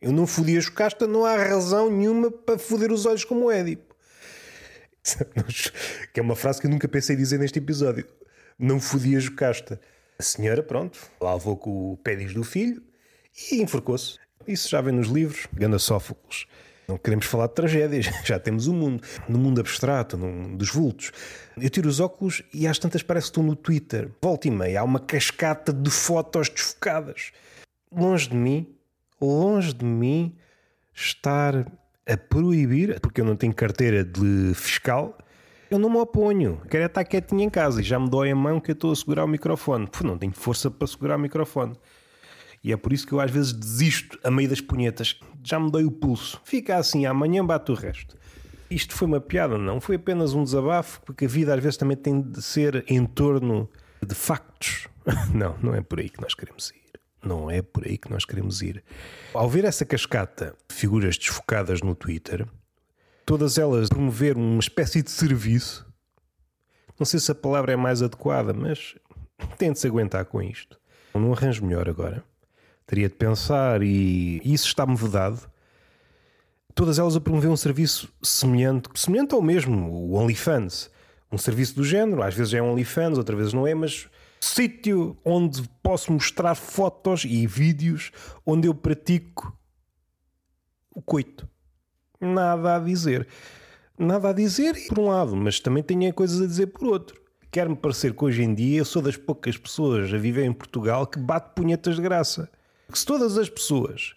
Eu 0.00 0.12
não 0.12 0.26
fodi 0.26 0.56
a 0.56 0.60
Jocasta, 0.60 1.06
não 1.06 1.24
há 1.24 1.36
razão 1.36 1.90
nenhuma 1.90 2.30
para 2.30 2.58
foder 2.58 2.92
os 2.92 3.04
olhos 3.04 3.24
como 3.24 3.46
o 3.46 3.50
Édipo. 3.50 3.94
Que 6.12 6.20
é 6.20 6.22
uma 6.22 6.36
frase 6.36 6.60
que 6.60 6.66
eu 6.66 6.70
nunca 6.70 6.88
pensei 6.88 7.16
dizer 7.16 7.38
neste 7.38 7.58
episódio. 7.58 8.06
Não 8.58 8.80
fodi 8.80 9.16
a 9.16 9.20
Jocasta. 9.20 9.80
A 10.18 10.22
senhora, 10.22 10.62
pronto, 10.62 10.98
lá 11.20 11.38
com 11.38 11.92
o 11.92 11.96
pédis 11.96 12.34
do 12.34 12.42
filho 12.42 12.82
e 13.50 13.62
enforcou-se. 13.62 14.18
Isso 14.46 14.68
já 14.68 14.80
vem 14.80 14.92
nos 14.92 15.08
livros, 15.08 15.46
Ganda 15.52 15.78
Sófocles. 15.78 16.46
Não 16.88 16.96
queremos 16.96 17.26
falar 17.26 17.48
de 17.48 17.54
tragédias, 17.54 18.06
já 18.24 18.38
temos 18.38 18.66
o 18.66 18.72
um 18.72 18.76
mundo. 18.76 19.02
No 19.28 19.38
mundo 19.38 19.60
abstrato, 19.60 20.16
mundo 20.16 20.56
dos 20.56 20.70
vultos. 20.70 21.12
Eu 21.56 21.68
tiro 21.68 21.88
os 21.88 22.00
óculos 22.00 22.42
e 22.52 22.66
às 22.66 22.78
tantas 22.78 23.02
parece 23.02 23.26
que 23.26 23.30
estou 23.30 23.44
no 23.44 23.54
Twitter. 23.54 24.10
Volta 24.22 24.48
e 24.48 24.50
meia, 24.50 24.80
há 24.80 24.84
uma 24.84 25.00
cascata 25.00 25.72
de 25.72 25.90
fotos 25.90 26.48
desfocadas. 26.48 27.32
Longe 27.92 28.28
de 28.30 28.36
mim, 28.36 28.77
longe 29.20 29.72
de 29.72 29.84
mim 29.84 30.36
estar 30.94 31.66
a 32.06 32.16
proibir, 32.16 33.00
porque 33.00 33.20
eu 33.20 33.24
não 33.24 33.36
tenho 33.36 33.54
carteira 33.54 34.04
de 34.04 34.52
fiscal, 34.54 35.16
eu 35.70 35.78
não 35.78 35.90
me 35.90 35.98
oponho. 35.98 36.62
Quero 36.70 36.84
é 36.84 36.86
estar 36.86 37.04
quietinho 37.04 37.42
em 37.42 37.50
casa 37.50 37.80
e 37.80 37.84
já 37.84 37.98
me 37.98 38.08
dói 38.08 38.30
a 38.30 38.36
mão 38.36 38.58
que 38.58 38.70
eu 38.70 38.72
estou 38.72 38.90
a 38.90 38.96
segurar 38.96 39.24
o 39.24 39.28
microfone. 39.28 39.86
Não 40.02 40.16
tenho 40.16 40.32
força 40.32 40.70
para 40.70 40.86
segurar 40.86 41.16
o 41.16 41.18
microfone. 41.18 41.76
E 42.64 42.72
é 42.72 42.76
por 42.76 42.92
isso 42.92 43.06
que 43.06 43.12
eu 43.12 43.20
às 43.20 43.30
vezes 43.30 43.52
desisto 43.52 44.18
a 44.24 44.30
meio 44.30 44.48
das 44.48 44.62
punhetas. 44.62 45.20
Já 45.44 45.60
me 45.60 45.70
dói 45.70 45.84
o 45.84 45.90
pulso. 45.90 46.40
Fica 46.42 46.76
assim, 46.76 47.04
amanhã 47.04 47.44
bate 47.44 47.70
o 47.70 47.74
resto. 47.74 48.16
Isto 48.70 48.94
foi 48.94 49.06
uma 49.06 49.20
piada, 49.20 49.58
não? 49.58 49.80
Foi 49.80 49.96
apenas 49.96 50.32
um 50.32 50.42
desabafo, 50.42 51.00
porque 51.02 51.26
a 51.26 51.28
vida 51.28 51.54
às 51.54 51.62
vezes 51.62 51.76
também 51.76 51.96
tem 51.96 52.20
de 52.20 52.42
ser 52.42 52.84
em 52.88 53.04
torno 53.04 53.68
de 54.04 54.14
factos. 54.14 54.88
Não, 55.34 55.56
não 55.62 55.74
é 55.74 55.80
por 55.80 56.00
aí 56.00 56.10
que 56.10 56.20
nós 56.20 56.34
queremos 56.34 56.70
ir. 56.70 56.87
Não 57.28 57.50
é 57.50 57.60
por 57.60 57.86
aí 57.86 57.98
que 57.98 58.10
nós 58.10 58.24
queremos 58.24 58.62
ir. 58.62 58.82
Ao 59.34 59.48
ver 59.50 59.66
essa 59.66 59.84
cascata 59.84 60.56
de 60.66 60.74
figuras 60.74 61.18
desfocadas 61.18 61.82
no 61.82 61.94
Twitter, 61.94 62.46
todas 63.26 63.58
elas 63.58 63.90
promover 63.90 64.34
uma 64.34 64.58
espécie 64.58 65.02
de 65.02 65.10
serviço, 65.10 65.86
não 66.98 67.04
sei 67.04 67.20
se 67.20 67.30
a 67.30 67.34
palavra 67.34 67.72
é 67.72 67.76
mais 67.76 68.02
adequada, 68.02 68.54
mas 68.54 68.94
tente-se 69.58 69.86
aguentar 69.86 70.24
com 70.24 70.40
isto. 70.40 70.80
Não 71.14 71.34
arranjo 71.34 71.64
melhor 71.66 71.86
agora. 71.86 72.24
teria 72.86 73.10
de 73.10 73.14
pensar 73.14 73.82
e 73.82 74.40
isso 74.42 74.66
está-me 74.66 74.96
vedado. 74.96 75.50
Todas 76.74 76.98
elas 76.98 77.14
a 77.14 77.20
promover 77.20 77.50
um 77.50 77.56
serviço 77.56 78.10
semelhante, 78.22 78.88
semelhante 78.94 79.34
ao 79.34 79.42
mesmo, 79.42 79.90
o 79.90 80.14
OnlyFans. 80.14 80.90
Um 81.30 81.36
serviço 81.36 81.74
do 81.74 81.84
género, 81.84 82.22
às 82.22 82.34
vezes 82.34 82.54
é 82.54 82.62
OnlyFans, 82.62 83.18
outras 83.18 83.36
vezes 83.36 83.52
não 83.52 83.66
é, 83.66 83.74
mas 83.74 84.08
sítio 84.40 85.16
onde 85.24 85.68
posso 85.82 86.12
mostrar 86.12 86.54
fotos 86.54 87.24
e 87.24 87.46
vídeos 87.46 88.10
onde 88.44 88.68
eu 88.68 88.74
pratico 88.74 89.56
o 90.94 91.02
coito. 91.02 91.48
Nada 92.20 92.76
a 92.76 92.78
dizer. 92.78 93.28
Nada 93.98 94.30
a 94.30 94.32
dizer 94.32 94.74
por 94.88 94.98
um 94.98 95.08
lado, 95.08 95.36
mas 95.36 95.60
também 95.60 95.82
tenho 95.82 96.12
coisas 96.12 96.40
a 96.40 96.46
dizer 96.46 96.68
por 96.68 96.86
outro. 96.86 97.20
Quer-me 97.50 97.74
parecer 97.74 98.14
que 98.14 98.24
hoje 98.24 98.42
em 98.42 98.54
dia 98.54 98.78
eu 98.78 98.84
sou 98.84 99.00
das 99.00 99.16
poucas 99.16 99.56
pessoas 99.56 100.12
a 100.12 100.18
viver 100.18 100.44
em 100.44 100.52
Portugal 100.52 101.06
que 101.06 101.18
bate 101.18 101.54
punhetas 101.54 101.96
de 101.96 102.02
graça. 102.02 102.50
Que 102.90 102.98
se 102.98 103.06
todas 103.06 103.38
as 103.38 103.48
pessoas, 103.48 104.14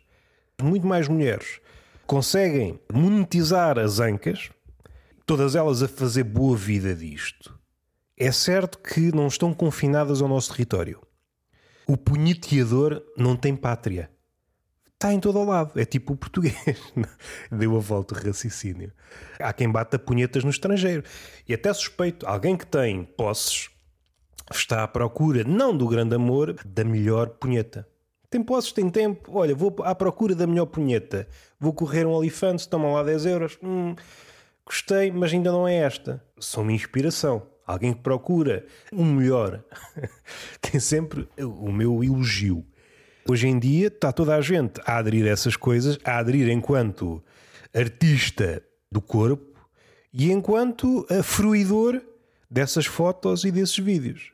muito 0.62 0.86
mais 0.86 1.08
mulheres, 1.08 1.60
conseguem 2.06 2.80
monetizar 2.92 3.80
as 3.80 4.00
ancas, 4.00 4.50
todas 5.26 5.56
elas 5.56 5.82
a 5.82 5.88
fazer 5.88 6.24
boa 6.24 6.58
vida 6.58 6.94
disto, 6.94 7.58
é 8.22 8.32
certo 8.32 8.80
que 8.80 9.14
não 9.14 9.28
estão 9.28 9.54
confinadas 9.54 10.22
ao 10.22 10.28
nosso 10.28 10.52
território. 10.52 11.02
O 11.88 11.98
punheteador 11.98 13.04
não 13.18 13.36
tem 13.36 13.56
pátria 13.56 14.10
está 15.02 15.12
em 15.12 15.20
todo 15.20 15.40
o 15.40 15.44
lado. 15.44 15.80
É 15.80 15.84
tipo 15.84 16.14
o 16.14 16.16
português. 16.16 16.56
Deu 17.52 17.76
a 17.76 17.80
volta 17.80 18.14
o 18.14 18.18
raciocínio. 18.18 18.92
Há 19.40 19.52
quem 19.52 19.70
bata 19.70 19.98
punhetas 19.98 20.44
no 20.44 20.52
estrangeiro. 20.52 21.04
E 21.48 21.54
até 21.54 21.74
suspeito, 21.74 22.28
alguém 22.28 22.56
que 22.56 22.68
tem 22.68 23.04
posses 23.04 23.70
está 24.52 24.84
à 24.84 24.88
procura, 24.88 25.44
não 25.44 25.76
do 25.76 25.88
grande 25.88 26.14
amor, 26.14 26.56
da 26.66 26.84
melhor 26.84 27.30
punheta. 27.30 27.88
Tem 28.30 28.44
posses, 28.44 28.72
tem 28.72 28.90
tempo. 28.90 29.32
Olha, 29.34 29.56
vou 29.56 29.76
à 29.84 29.96
procura 29.96 30.36
da 30.36 30.46
melhor 30.46 30.68
punheta. 30.68 31.28
Vou 31.60 31.74
correr 31.74 32.06
um 32.06 32.12
olifante, 32.12 32.68
toma 32.70 32.92
lá 32.92 33.04
10 33.04 33.26
euros. 33.26 33.58
Hum, 33.64 33.96
gostei, 34.66 35.12
mas 35.12 35.34
ainda 35.34 35.52
não 35.52 35.68
é 35.68 35.76
esta. 35.78 36.24
São 36.40 36.64
uma 36.64 36.72
inspiração. 36.72 37.44
Alguém 37.72 37.94
que 37.94 38.02
procura 38.02 38.66
um 38.92 39.06
melhor. 39.06 39.64
tem 40.62 40.80
sempre 40.80 41.28
o 41.38 41.72
meu 41.72 42.04
elogio. 42.04 42.66
Hoje 43.30 43.48
em 43.48 43.58
dia 43.58 43.88
está 43.88 44.12
toda 44.12 44.36
a 44.36 44.42
gente 44.42 44.82
a 44.86 44.98
aderir 44.98 45.26
a 45.26 45.30
essas 45.30 45.56
coisas, 45.56 45.98
a 46.04 46.18
aderir 46.18 46.50
enquanto 46.50 47.24
artista 47.74 48.62
do 48.92 49.00
corpo 49.02 49.52
e 50.14 50.32
enquanto 50.32 51.06
fruidor 51.24 52.02
dessas 52.50 52.86
fotos 52.86 53.46
e 53.46 53.52
desses 53.52 53.78
vídeos. 53.78 54.32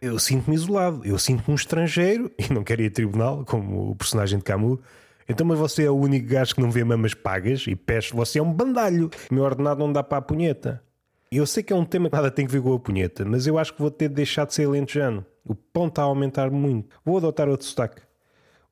Eu 0.00 0.18
sinto-me 0.18 0.54
isolado, 0.54 1.04
eu 1.04 1.18
sinto-me 1.18 1.52
um 1.52 1.54
estrangeiro 1.54 2.30
e 2.38 2.52
não 2.52 2.62
quero 2.62 2.82
ir 2.82 2.86
a 2.86 2.90
tribunal, 2.90 3.44
como 3.44 3.90
o 3.90 3.96
personagem 3.96 4.38
de 4.38 4.44
Camus. 4.44 4.78
Então, 5.28 5.46
mas 5.46 5.58
você 5.58 5.84
é 5.84 5.90
o 5.90 5.96
único 5.96 6.26
gajo 6.26 6.54
que 6.54 6.60
não 6.60 6.70
vê 6.70 6.82
mamas 6.82 7.14
pagas 7.14 7.64
e 7.66 7.76
peste, 7.76 8.14
você 8.14 8.38
é 8.38 8.42
um 8.42 8.52
bandalho. 8.52 9.10
O 9.30 9.34
meu 9.34 9.44
ordenado 9.44 9.80
não 9.80 9.92
dá 9.92 10.02
para 10.02 10.18
a 10.18 10.22
punheta. 10.22 10.82
Eu 11.32 11.46
sei 11.46 11.62
que 11.62 11.72
é 11.72 11.76
um 11.76 11.84
tema 11.84 12.10
que 12.10 12.16
nada 12.16 12.28
tem 12.28 12.44
que 12.44 12.50
ver 12.50 12.60
com 12.60 12.74
a 12.74 12.78
punheta, 12.80 13.24
mas 13.24 13.46
eu 13.46 13.56
acho 13.56 13.72
que 13.72 13.80
vou 13.80 13.90
ter 13.90 14.08
de 14.08 14.16
deixar 14.16 14.44
de 14.44 14.52
ser 14.52 14.66
lentejano. 14.66 15.24
O 15.46 15.54
pão 15.54 15.86
está 15.86 16.02
a 16.02 16.06
aumentar 16.06 16.50
muito. 16.50 16.96
Vou 17.04 17.18
adotar 17.18 17.48
outro 17.48 17.64
sotaque. 17.66 18.02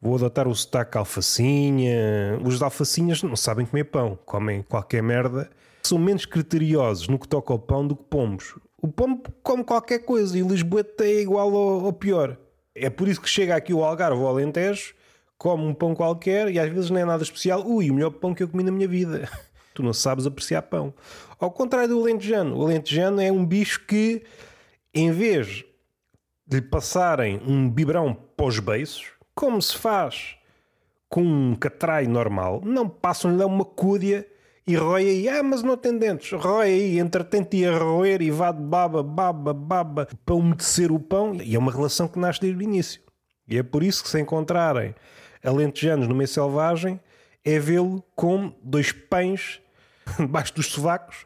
Vou 0.03 0.17
adotar 0.17 0.49
o 0.49 0.55
sotaque 0.57 0.99
alfacinha. 0.99 2.37
Os 2.45 2.61
alfacinhas 2.61 3.23
não 3.23 3.37
sabem 3.37 3.65
comer 3.65 3.85
pão, 3.85 4.19
comem 4.27 4.63
qualquer 4.63 5.05
merda. 5.05 5.49
São 5.85 5.99
menos 5.99 6.27
criteriosos 6.27 7.07
no 7.07 7.17
que 7.17 7.29
toca 7.29 7.53
ao 7.53 7.61
pão 7.61 7.87
do 7.87 7.95
que 7.95 8.03
pombos. 8.11 8.57
O 8.83 8.89
pombo 8.89 9.23
come 9.41 9.63
qualquer 9.63 10.01
coisa 10.01 10.37
e 10.37 10.43
o 10.43 10.49
Lisboeta 10.49 11.05
é 11.05 11.21
igual 11.21 11.55
ao, 11.55 11.87
ao 11.87 11.93
pior. 11.93 12.37
É 12.75 12.91
por 12.91 13.07
isso 13.07 13.21
que 13.21 13.29
chega 13.29 13.55
aqui 13.55 13.73
o 13.73 13.85
Algarve 13.85 14.21
ou 14.21 14.27
Alentejo, 14.27 14.95
come 15.37 15.63
um 15.63 15.73
pão 15.73 15.95
qualquer 15.95 16.51
e 16.51 16.59
às 16.59 16.69
vezes 16.69 16.91
não 16.91 16.99
é 16.99 17.05
nada 17.05 17.23
especial. 17.23 17.65
Ui, 17.65 17.89
o 17.89 17.95
melhor 17.95 18.11
pão 18.11 18.35
que 18.35 18.43
eu 18.43 18.49
comi 18.49 18.65
na 18.65 18.73
minha 18.73 18.89
vida. 18.89 19.31
tu 19.79 19.83
não 19.83 19.93
sabes 19.93 20.27
apreciar 20.27 20.63
pão. 20.63 20.93
Ao 21.39 21.51
contrário 21.53 21.89
do 21.89 22.01
alentejano. 22.01 22.59
O 22.59 22.65
alentejano 22.65 23.21
é 23.21 23.31
um 23.31 23.47
bicho 23.47 23.87
que, 23.87 24.25
em 24.93 25.13
vez 25.13 25.65
de 26.45 26.57
lhe 26.57 26.63
passarem 26.63 27.41
um 27.47 27.71
biberão 27.71 28.17
os 28.41 28.59
beiços, 28.59 29.13
como 29.35 29.63
se 29.63 29.77
faz 29.77 30.37
com 31.09 31.23
um 31.23 31.55
catrai 31.55 32.07
normal, 32.07 32.61
não 32.65 32.89
passam-lhe 32.89 33.43
uma 33.45 33.65
cúdia 33.65 34.27
e 34.67 34.75
rói 34.75 35.09
aí, 35.09 35.29
ah, 35.29 35.43
mas 35.43 35.63
não 35.63 35.77
tem 35.77 35.97
dentes, 35.97 36.33
rói 36.33 36.67
aí, 36.67 36.99
entretente 36.99 37.65
a 37.65 37.79
roer 37.79 38.21
e 38.21 38.31
vá 38.31 38.53
de 38.53 38.61
baba, 38.61 39.03
baba, 39.03 39.55
baba, 39.55 40.09
para 40.27 40.35
umedecer 40.35 40.93
o 40.93 41.01
pão, 41.01 41.37
e 41.37 41.55
é 41.55 41.59
uma 41.59 41.73
relação 41.73 42.07
que 42.07 42.19
nasce 42.19 42.41
desde 42.41 42.59
o 42.59 42.63
início. 42.63 43.01
E 43.49 43.57
é 43.57 43.63
por 43.63 43.83
isso 43.83 44.03
que 44.03 44.11
se 44.11 44.21
encontrarem 44.21 44.95
alentejanos 45.43 46.07
no 46.07 46.15
meio 46.15 46.29
selvagem, 46.29 47.01
é 47.45 47.59
vê-lo 47.59 48.05
com 48.15 48.53
dois 48.63 48.93
pães 48.93 49.61
debaixo 50.19 50.55
dos 50.55 50.67
sovacos 50.67 51.25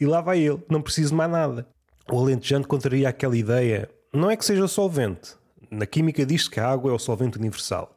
e 0.00 0.06
lá 0.06 0.20
vai 0.20 0.40
ele, 0.40 0.62
não 0.68 0.82
precisa 0.82 1.14
mais 1.14 1.30
nada. 1.30 1.66
O 2.10 2.18
alentejano 2.18 2.66
contraria 2.66 3.08
aquela 3.08 3.36
ideia, 3.36 3.90
não 4.12 4.30
é 4.30 4.36
que 4.36 4.44
seja 4.44 4.66
solvente, 4.66 5.36
na 5.70 5.86
química 5.86 6.24
diz 6.24 6.48
que 6.48 6.58
a 6.58 6.68
água 6.68 6.90
é 6.90 6.94
o 6.94 6.98
solvente 6.98 7.38
universal. 7.38 7.96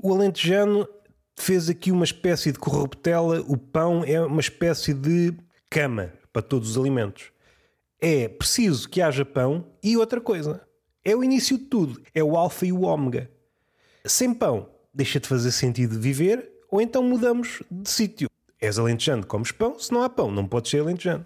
O 0.00 0.12
alentejano 0.12 0.88
fez 1.36 1.68
aqui 1.68 1.90
uma 1.90 2.04
espécie 2.04 2.52
de 2.52 2.58
corruptela, 2.58 3.40
o 3.46 3.56
pão 3.56 4.04
é 4.04 4.20
uma 4.20 4.40
espécie 4.40 4.94
de 4.94 5.34
cama 5.70 6.12
para 6.32 6.42
todos 6.42 6.70
os 6.70 6.78
alimentos. 6.78 7.30
É 8.00 8.28
preciso 8.28 8.88
que 8.88 9.00
haja 9.00 9.24
pão 9.24 9.66
e 9.82 9.96
outra 9.96 10.20
coisa. 10.20 10.60
É 11.04 11.14
o 11.14 11.24
início 11.24 11.56
de 11.58 11.64
tudo, 11.64 12.00
é 12.14 12.22
o 12.22 12.36
alfa 12.36 12.66
e 12.66 12.72
o 12.72 12.82
ômega. 12.82 13.30
Sem 14.04 14.34
pão, 14.34 14.68
deixa 14.92 15.18
de 15.18 15.28
fazer 15.28 15.50
sentido 15.50 15.98
viver, 15.98 16.50
ou 16.70 16.80
então 16.80 17.02
mudamos 17.02 17.62
de 17.70 17.88
sítio. 17.88 18.28
És 18.66 18.80
alentejano, 18.80 19.24
comes 19.24 19.52
pão, 19.52 19.78
se 19.78 19.92
não 19.92 20.02
há 20.02 20.10
pão, 20.10 20.28
não 20.28 20.44
podes 20.44 20.72
ser 20.72 20.80
alentejano. 20.80 21.24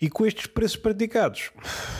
E 0.00 0.10
com 0.10 0.26
estes 0.26 0.48
preços 0.48 0.76
praticados, 0.76 1.52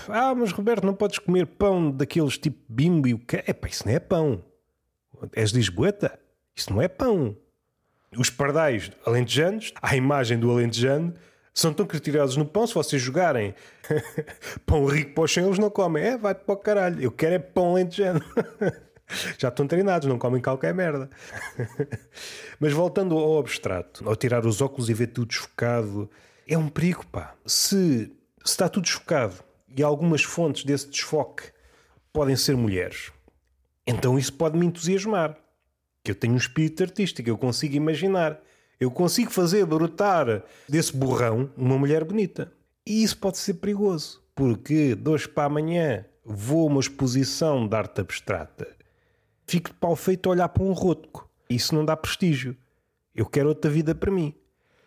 ah, 0.08 0.34
mas 0.34 0.50
Roberto, 0.50 0.84
não 0.84 0.92
podes 0.92 1.20
comer 1.20 1.46
pão 1.46 1.88
daqueles 1.88 2.36
tipo 2.36 2.58
bimbo 2.68 3.06
e 3.06 3.14
o 3.14 3.18
que? 3.20 3.36
É 3.46 3.52
pá, 3.52 3.68
isso 3.68 3.86
não 3.86 3.94
é 3.94 4.00
pão. 4.00 4.44
És 5.34 5.52
lisboeta? 5.52 6.18
Isso 6.56 6.72
não 6.72 6.82
é 6.82 6.88
pão. 6.88 7.36
Os 8.18 8.28
pardais 8.28 8.90
alentejanos, 9.06 9.72
à 9.80 9.94
imagem 9.94 10.36
do 10.36 10.50
alentejano, 10.50 11.14
são 11.54 11.72
tão 11.72 11.86
criteriosos 11.86 12.36
no 12.36 12.44
pão, 12.44 12.66
se 12.66 12.74
vocês 12.74 13.00
jogarem 13.00 13.54
pão 14.66 14.84
rico 14.86 15.14
para 15.14 15.22
os 15.22 15.36
eles 15.36 15.60
não 15.60 15.70
comem. 15.70 16.02
É, 16.02 16.18
vai-te 16.18 16.44
para 16.44 16.54
o 16.54 16.56
caralho. 16.56 17.00
Eu 17.00 17.12
quero 17.12 17.36
é 17.36 17.38
pão 17.38 17.70
alentejano. 17.70 18.20
Já 19.38 19.48
estão 19.48 19.66
treinados, 19.66 20.08
não 20.08 20.18
comem 20.18 20.40
qualquer 20.40 20.74
merda. 20.74 21.10
Mas 22.58 22.72
voltando 22.72 23.16
ao 23.16 23.38
abstrato, 23.38 24.08
ao 24.08 24.16
tirar 24.16 24.46
os 24.46 24.60
óculos 24.60 24.88
e 24.88 24.94
ver 24.94 25.08
tudo 25.08 25.28
desfocado, 25.28 26.10
é 26.46 26.56
um 26.56 26.68
perigo, 26.68 27.06
pá. 27.06 27.34
Se, 27.46 28.06
se 28.06 28.12
está 28.44 28.68
tudo 28.68 28.84
desfocado 28.84 29.36
e 29.74 29.82
algumas 29.82 30.22
fontes 30.22 30.64
desse 30.64 30.88
desfoque 30.88 31.44
podem 32.12 32.36
ser 32.36 32.56
mulheres, 32.56 33.10
então 33.86 34.18
isso 34.18 34.32
pode 34.32 34.58
me 34.58 34.66
entusiasmar. 34.66 35.36
Que 36.04 36.10
eu 36.10 36.14
tenho 36.14 36.34
um 36.34 36.36
espírito 36.36 36.82
artístico, 36.82 37.28
eu 37.28 37.38
consigo 37.38 37.76
imaginar. 37.76 38.40
Eu 38.80 38.90
consigo 38.90 39.30
fazer 39.30 39.64
brotar 39.64 40.42
desse 40.68 40.96
borrão 40.96 41.48
uma 41.56 41.78
mulher 41.78 42.04
bonita. 42.04 42.52
E 42.84 43.04
isso 43.04 43.16
pode 43.16 43.38
ser 43.38 43.54
perigoso, 43.54 44.20
porque 44.34 44.96
de 44.96 45.08
hoje 45.08 45.28
para 45.28 45.44
amanhã 45.44 46.04
vou 46.24 46.66
a 46.66 46.70
uma 46.70 46.80
exposição 46.80 47.68
de 47.68 47.76
arte 47.76 48.00
abstrata, 48.00 48.66
fico 49.46 49.70
de 49.70 49.76
pau 49.76 49.94
feito 49.96 50.28
a 50.28 50.32
olhar 50.32 50.48
para 50.48 50.62
um 50.62 50.72
rotco. 50.72 51.28
Isso 51.48 51.74
não 51.74 51.84
dá 51.84 51.96
prestígio. 51.96 52.56
Eu 53.14 53.26
quero 53.26 53.48
outra 53.48 53.70
vida 53.70 53.94
para 53.94 54.10
mim. 54.10 54.34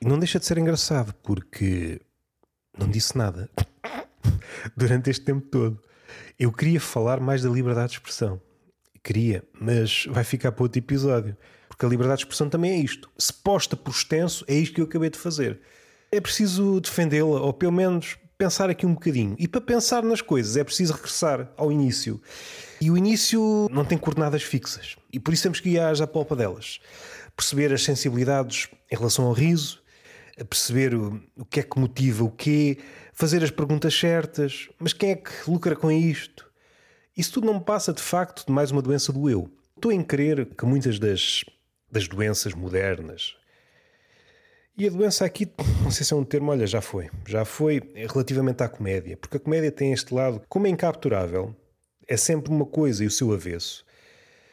E 0.02 0.06
não 0.06 0.20
deixa 0.20 0.40
de 0.40 0.46
ser 0.46 0.58
engraçado, 0.58 1.14
porque 1.24 2.02
não 2.78 2.90
disse 2.90 3.18
nada 3.18 3.50
durante 4.76 5.10
este 5.10 5.24
tempo 5.24 5.46
todo. 5.48 5.82
Eu 6.38 6.52
queria 6.52 6.80
falar 6.80 7.20
mais 7.20 7.44
da 7.44 7.50
liberdade 7.50 7.92
de 7.92 7.98
expressão. 7.98 8.42
Queria, 9.04 9.44
mas 9.60 10.06
vai 10.10 10.24
ficar 10.24 10.52
para 10.52 10.64
outro 10.64 10.80
episódio. 10.80 11.38
Porque 11.70 11.86
a 11.86 11.90
liberdade 11.90 12.20
de 12.20 12.26
expressão 12.26 12.50
também 12.50 12.72
é 12.72 12.78
isto. 12.78 13.10
Se 13.18 13.32
posta 13.32 13.76
por 13.76 13.92
extenso, 13.92 14.44
é 14.48 14.56
isto 14.56 14.76
que 14.76 14.82
eu 14.82 14.86
acabei 14.86 15.10
de 15.10 15.18
fazer. 15.18 15.60
É 16.12 16.20
preciso 16.20 16.80
defendê-la, 16.80 17.42
ou 17.42 17.54
pelo 17.54 17.72
menos 17.72 18.18
pensar 18.38 18.70
aqui 18.70 18.86
um 18.86 18.94
bocadinho. 18.94 19.36
E 19.40 19.48
para 19.48 19.62
pensar 19.62 20.04
nas 20.04 20.22
coisas 20.22 20.58
é 20.58 20.64
preciso 20.64 20.94
regressar 20.94 21.50
ao 21.58 21.72
início. 21.72 22.22
E 22.82 22.92
o 22.92 22.98
início 22.98 23.68
não 23.72 23.86
tem 23.86 23.98
coordenadas 23.98 24.44
fixas. 24.44 24.96
E 25.12 25.20
por 25.20 25.34
isso 25.34 25.44
temos 25.44 25.60
que 25.60 25.70
ir 25.70 25.80
à 25.80 26.08
polpa 26.08 26.36
delas. 26.36 26.80
Perceber 27.36 27.74
as 27.74 27.84
sensibilidades 27.84 28.70
em 28.92 28.96
relação 28.96 29.26
ao 29.26 29.34
riso, 29.34 29.82
perceber 30.50 30.94
o, 30.94 31.22
o 31.38 31.46
que 31.46 31.62
é 31.62 31.64
que 31.64 31.80
motiva 31.80 32.24
o 32.24 32.32
quê, 32.32 32.78
fazer 33.14 33.44
as 33.44 33.52
perguntas 33.52 33.98
certas, 33.98 34.70
mas 34.78 34.92
quem 34.92 35.12
é 35.12 35.16
que 35.16 35.32
lucra 35.48 35.76
com 35.76 35.92
isto? 35.92 36.46
Isso 37.16 37.34
tudo 37.34 37.48
não 37.48 37.60
passa 37.60 37.94
de 37.94 38.02
facto 38.02 38.46
de 38.46 38.52
mais 38.52 38.72
uma 38.72 38.82
doença 38.82 39.14
do 39.14 39.30
eu. 39.30 39.50
Estou 39.76 39.92
em 39.92 40.04
crer 40.04 40.46
que 40.46 40.66
muitas 40.66 41.00
das, 41.00 41.46
das 41.90 42.08
doenças 42.08 42.54
modernas, 42.54 43.36
e 44.78 44.88
a 44.88 44.90
doença 44.90 45.24
aqui, 45.24 45.50
não 45.82 45.90
sei 45.90 46.06
se 46.06 46.14
é 46.14 46.18
um 46.18 46.24
termo, 46.24 46.52
olha, 46.52 46.68
já 46.68 46.82
foi. 46.82 47.10
Já 47.26 47.46
foi 47.46 47.82
relativamente 47.96 48.62
à 48.62 48.68
comédia. 48.68 49.16
Porque 49.16 49.38
a 49.38 49.40
comédia 49.40 49.72
tem 49.72 49.94
este 49.94 50.14
lado, 50.14 50.42
como 50.50 50.68
é 50.68 50.70
incapturável, 50.70 51.56
é 52.06 52.18
sempre 52.18 52.52
uma 52.52 52.66
coisa 52.66 53.04
e 53.04 53.08
o 53.08 53.12
seu 53.12 53.32
avesso. 53.32 53.86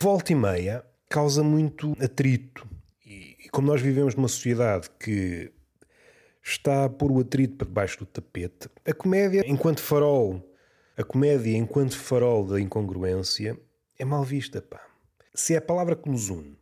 Volta 0.00 0.32
e 0.32 0.36
meia, 0.36 0.84
causa 1.10 1.42
muito 1.42 1.96
atrito. 2.00 2.64
E, 3.04 3.36
e 3.44 3.48
como 3.50 3.66
nós 3.66 3.80
vivemos 3.80 4.14
numa 4.14 4.28
sociedade 4.28 4.88
que 5.00 5.50
está 6.40 6.84
a 6.84 6.88
pôr 6.88 7.10
o 7.10 7.20
atrito 7.20 7.56
para 7.56 7.66
debaixo 7.66 7.98
do 7.98 8.06
tapete, 8.06 8.68
a 8.86 8.92
comédia, 8.92 9.42
enquanto 9.46 9.80
farol, 9.80 10.40
a 10.96 11.02
comédia 11.02 11.56
enquanto 11.56 11.96
farol 11.96 12.46
da 12.46 12.60
incongruência, 12.60 13.58
é 13.98 14.04
mal 14.04 14.22
vista, 14.22 14.62
pá. 14.62 14.80
Se 15.34 15.54
é 15.54 15.58
a 15.58 15.62
palavra 15.62 15.96
que 15.96 16.08
nos 16.08 16.28
une 16.28 16.61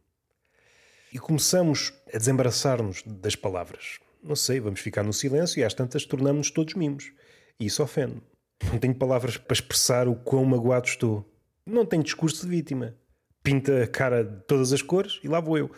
e 1.13 1.19
começamos 1.19 1.93
a 2.13 2.19
desembaraçar-nos 2.19 3.03
das 3.05 3.35
palavras, 3.35 3.99
não 4.23 4.37
sei, 4.37 4.61
vamos 4.61 4.81
ficar 4.81 5.03
no 5.03 5.13
silêncio 5.13 5.61
e 5.61 5.65
às 5.65 5.73
tantas 5.73 6.05
tornamos-nos 6.05 6.51
todos 6.51 6.75
mimos. 6.75 7.13
E 7.59 7.67
isso 7.67 7.83
ofende. 7.83 8.23
Não 8.71 8.79
tenho 8.79 8.95
palavras 8.95 9.39
para 9.39 9.55
expressar 9.55 10.09
o 10.09 10.15
quão 10.15 10.45
magoado 10.45 10.87
estou. 10.87 11.27
Não 11.65 11.87
tenho 11.87 12.03
discurso 12.03 12.45
de 12.45 12.51
vítima. 12.51 12.95
Pinta 13.43 13.83
a 13.83 13.87
cara 13.87 14.23
de 14.23 14.43
todas 14.43 14.73
as 14.73 14.83
cores 14.83 15.19
e 15.25 15.29
lá 15.29 15.41
vou 15.41 15.57
eu. 15.57 15.71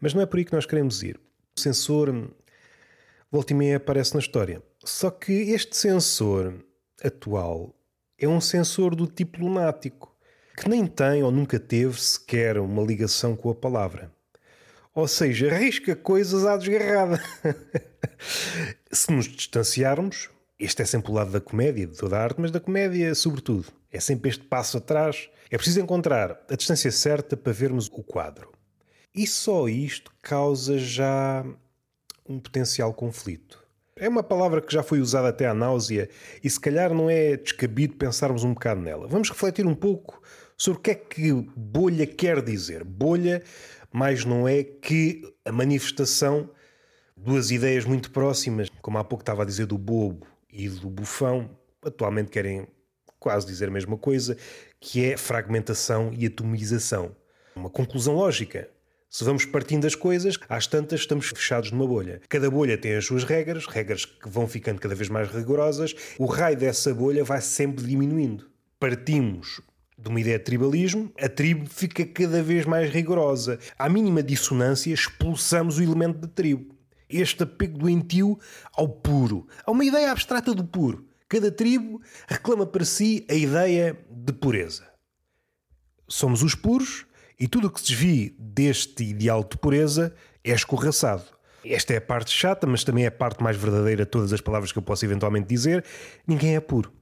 Mas 0.00 0.14
não 0.14 0.22
é 0.22 0.26
por 0.26 0.38
aí 0.38 0.44
que 0.44 0.52
nós 0.52 0.64
queremos 0.64 1.02
ir. 1.02 1.18
O 1.56 1.60
sensor, 1.60 2.32
volta 3.30 3.52
e 3.52 3.56
meia, 3.56 3.78
aparece 3.78 4.14
na 4.14 4.20
história. 4.20 4.62
Só 4.84 5.10
que 5.10 5.32
este 5.32 5.76
sensor 5.76 6.64
atual 7.02 7.74
é 8.16 8.28
um 8.28 8.40
sensor 8.40 8.94
do 8.94 9.08
tipo 9.08 9.40
lunático, 9.40 10.16
que 10.56 10.68
nem 10.68 10.86
tem 10.86 11.22
ou 11.24 11.32
nunca 11.32 11.58
teve 11.58 12.00
sequer 12.00 12.58
uma 12.58 12.82
ligação 12.82 13.34
com 13.34 13.50
a 13.50 13.54
palavra. 13.54 14.12
Ou 14.98 15.06
seja, 15.06 15.54
arrisca 15.54 15.94
coisas 15.94 16.44
à 16.44 16.56
desgarrada. 16.56 17.22
Se 18.90 19.12
nos 19.12 19.28
distanciarmos, 19.28 20.28
este 20.58 20.82
é 20.82 20.84
sempre 20.84 21.12
o 21.12 21.14
lado 21.14 21.30
da 21.30 21.40
comédia, 21.40 21.86
de 21.86 21.96
toda 21.96 22.18
a 22.18 22.20
arte, 22.24 22.40
mas 22.40 22.50
da 22.50 22.58
comédia 22.58 23.14
sobretudo. 23.14 23.66
É 23.92 24.00
sempre 24.00 24.28
este 24.28 24.42
passo 24.42 24.76
atrás. 24.78 25.30
É 25.52 25.56
preciso 25.56 25.80
encontrar 25.80 26.44
a 26.50 26.56
distância 26.56 26.90
certa 26.90 27.36
para 27.36 27.52
vermos 27.52 27.86
o 27.86 28.02
quadro. 28.02 28.50
E 29.14 29.24
só 29.24 29.68
isto 29.68 30.12
causa 30.20 30.76
já 30.76 31.46
um 32.28 32.40
potencial 32.40 32.92
conflito. 32.92 33.64
É 33.94 34.08
uma 34.08 34.24
palavra 34.24 34.60
que 34.60 34.74
já 34.74 34.82
foi 34.82 35.00
usada 35.00 35.28
até 35.28 35.46
à 35.46 35.54
náusea 35.54 36.08
e 36.42 36.50
se 36.50 36.58
calhar 36.58 36.92
não 36.92 37.08
é 37.08 37.36
descabido 37.36 37.94
pensarmos 37.94 38.42
um 38.42 38.52
bocado 38.52 38.80
nela. 38.80 39.06
Vamos 39.06 39.30
refletir 39.30 39.64
um 39.64 39.76
pouco 39.76 40.20
sobre 40.56 40.80
o 40.80 40.82
que 40.82 40.90
é 40.90 40.94
que 40.96 41.32
bolha 41.56 42.04
quer 42.04 42.42
dizer. 42.42 42.82
Bolha 42.82 43.44
mais 43.92 44.24
não 44.24 44.46
é 44.46 44.62
que 44.62 45.22
a 45.44 45.52
manifestação 45.52 46.50
duas 47.16 47.50
ideias 47.50 47.84
muito 47.84 48.10
próximas, 48.10 48.68
como 48.80 48.98
há 48.98 49.04
pouco 49.04 49.22
estava 49.22 49.42
a 49.42 49.46
dizer 49.46 49.66
do 49.66 49.76
bobo 49.76 50.26
e 50.50 50.68
do 50.68 50.88
bufão, 50.88 51.50
atualmente 51.82 52.30
querem 52.30 52.66
quase 53.18 53.46
dizer 53.46 53.68
a 53.68 53.70
mesma 53.70 53.96
coisa, 53.96 54.36
que 54.80 55.04
é 55.04 55.16
fragmentação 55.16 56.12
e 56.16 56.26
atomização. 56.26 57.14
Uma 57.56 57.70
conclusão 57.70 58.14
lógica. 58.14 58.68
Se 59.10 59.24
vamos 59.24 59.44
partindo 59.46 59.82
das 59.82 59.94
coisas, 59.94 60.38
às 60.48 60.66
tantas 60.66 61.00
estamos 61.00 61.28
fechados 61.28 61.72
numa 61.72 61.86
bolha. 61.86 62.20
Cada 62.28 62.50
bolha 62.50 62.76
tem 62.76 62.94
as 62.94 63.06
suas 63.06 63.24
regras, 63.24 63.66
regras 63.66 64.04
que 64.04 64.28
vão 64.28 64.46
ficando 64.46 64.80
cada 64.80 64.94
vez 64.94 65.08
mais 65.08 65.28
rigorosas. 65.30 65.94
O 66.18 66.26
raio 66.26 66.56
dessa 66.56 66.94
bolha 66.94 67.24
vai 67.24 67.40
sempre 67.40 67.84
diminuindo. 67.84 68.50
Partimos 68.78 69.60
de 69.98 70.08
uma 70.08 70.20
ideia 70.20 70.38
de 70.38 70.44
tribalismo, 70.44 71.12
a 71.20 71.28
tribo 71.28 71.68
fica 71.68 72.06
cada 72.06 72.42
vez 72.42 72.64
mais 72.64 72.90
rigorosa. 72.90 73.58
À 73.76 73.88
mínima 73.88 74.22
dissonância, 74.22 74.92
expulsamos 74.92 75.78
o 75.78 75.82
elemento 75.82 76.18
da 76.18 76.28
tribo. 76.28 76.76
Este 77.08 77.42
apego 77.42 77.78
doentio 77.78 78.38
ao 78.72 78.88
puro, 78.88 79.46
a 79.64 79.70
uma 79.70 79.84
ideia 79.84 80.12
abstrata 80.12 80.54
do 80.54 80.64
puro. 80.64 81.06
Cada 81.28 81.50
tribo 81.50 82.00
reclama 82.28 82.64
para 82.64 82.84
si 82.84 83.26
a 83.28 83.34
ideia 83.34 83.98
de 84.10 84.32
pureza. 84.32 84.86
Somos 86.06 86.42
os 86.42 86.54
puros 86.54 87.06
e 87.38 87.48
tudo 87.48 87.66
o 87.66 87.70
que 87.70 87.80
se 87.80 87.88
desvie 87.88 88.36
deste 88.38 89.04
ideal 89.04 89.42
de 89.42 89.56
pureza 89.58 90.14
é 90.44 90.52
escorraçado. 90.52 91.24
Esta 91.64 91.94
é 91.94 91.96
a 91.96 92.00
parte 92.00 92.30
chata, 92.30 92.66
mas 92.66 92.84
também 92.84 93.04
é 93.04 93.08
a 93.08 93.12
parte 93.12 93.42
mais 93.42 93.56
verdadeira 93.56 94.04
de 94.04 94.10
todas 94.10 94.32
as 94.32 94.40
palavras 94.40 94.72
que 94.72 94.78
eu 94.78 94.82
posso 94.82 95.04
eventualmente 95.04 95.48
dizer. 95.48 95.84
Ninguém 96.26 96.56
é 96.56 96.60
puro. 96.60 96.92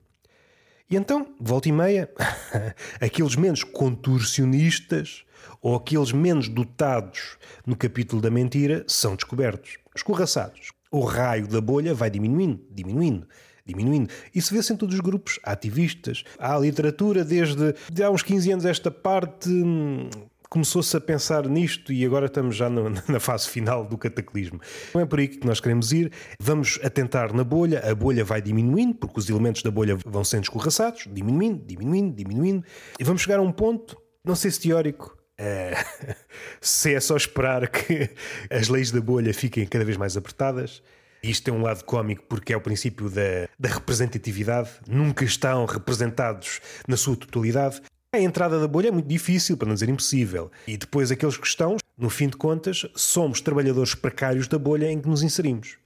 E 0.88 0.94
então, 0.94 1.34
volta 1.40 1.68
e 1.68 1.72
meia, 1.72 2.08
aqueles 3.02 3.34
menos 3.34 3.64
contorcionistas 3.64 5.24
ou 5.60 5.74
aqueles 5.74 6.12
menos 6.12 6.48
dotados 6.48 7.36
no 7.66 7.74
capítulo 7.74 8.22
da 8.22 8.30
mentira 8.30 8.84
são 8.86 9.16
descobertos, 9.16 9.78
escorraçados. 9.96 10.70
O 10.88 11.00
raio 11.00 11.48
da 11.48 11.60
bolha 11.60 11.92
vai 11.92 12.08
diminuindo, 12.08 12.64
diminuindo, 12.70 13.26
diminuindo. 13.66 14.10
Isso 14.32 14.54
vê-se 14.54 14.72
em 14.72 14.76
todos 14.76 14.94
os 14.94 15.00
grupos. 15.00 15.40
Ativistas, 15.42 16.22
há 16.38 16.56
literatura 16.56 17.24
desde 17.24 17.74
de 17.92 18.04
há 18.04 18.08
uns 18.08 18.22
15 18.22 18.52
anos 18.52 18.64
esta 18.64 18.88
parte 18.88 19.50
hum, 19.50 20.08
começou-se 20.48 20.96
a 20.96 21.00
pensar 21.00 21.48
nisto 21.48 21.92
e 21.92 22.04
agora 22.04 22.26
estamos 22.26 22.56
já 22.56 22.68
no, 22.68 22.90
na 23.08 23.20
fase 23.20 23.48
final 23.48 23.84
do 23.84 23.96
cataclismo. 23.98 24.60
Não 24.94 25.00
é 25.00 25.06
por 25.06 25.18
aí 25.18 25.28
que 25.28 25.46
nós 25.46 25.60
queremos 25.60 25.92
ir. 25.92 26.12
Vamos 26.40 26.78
atentar 26.82 27.32
na 27.32 27.44
bolha, 27.44 27.80
a 27.88 27.94
bolha 27.94 28.24
vai 28.24 28.40
diminuindo, 28.40 28.94
porque 28.94 29.18
os 29.18 29.28
elementos 29.28 29.62
da 29.62 29.70
bolha 29.70 29.96
vão 30.04 30.24
sendo 30.24 30.44
escorraçados, 30.44 31.08
diminuindo, 31.10 31.64
diminuindo, 31.64 32.14
diminuindo, 32.14 32.64
e 32.98 33.04
vamos 33.04 33.22
chegar 33.22 33.38
a 33.38 33.42
um 33.42 33.52
ponto, 33.52 33.96
não 34.24 34.34
sei 34.34 34.50
se 34.50 34.60
teórico, 34.60 35.16
é, 35.38 35.74
se 36.60 36.94
é 36.94 37.00
só 37.00 37.16
esperar 37.16 37.68
que 37.68 38.10
as 38.50 38.68
leis 38.68 38.90
da 38.90 39.00
bolha 39.00 39.32
fiquem 39.34 39.66
cada 39.66 39.84
vez 39.84 39.96
mais 39.96 40.16
apertadas. 40.16 40.82
Isto 41.22 41.44
tem 41.44 41.54
um 41.54 41.62
lado 41.62 41.84
cómico 41.84 42.24
porque 42.28 42.52
é 42.52 42.56
o 42.56 42.60
princípio 42.60 43.10
da, 43.10 43.48
da 43.58 43.68
representatividade. 43.68 44.70
Nunca 44.86 45.24
estão 45.24 45.64
representados 45.64 46.60
na 46.86 46.96
sua 46.96 47.16
totalidade. 47.16 47.82
A 48.16 48.20
entrada 48.20 48.58
da 48.58 48.66
bolha 48.66 48.88
é 48.88 48.90
muito 48.90 49.06
difícil, 49.06 49.58
para 49.58 49.68
não 49.68 49.74
dizer 49.74 49.90
impossível. 49.90 50.50
E 50.66 50.78
depois 50.78 51.10
aqueles 51.10 51.36
que 51.36 51.46
estão, 51.46 51.76
no 51.98 52.08
fim 52.08 52.28
de 52.28 52.36
contas, 52.38 52.86
somos 52.94 53.42
trabalhadores 53.42 53.94
precários 53.94 54.48
da 54.48 54.58
bolha 54.58 54.90
em 54.90 54.98
que 54.98 55.06
nos 55.06 55.22
inserimos. 55.22 55.76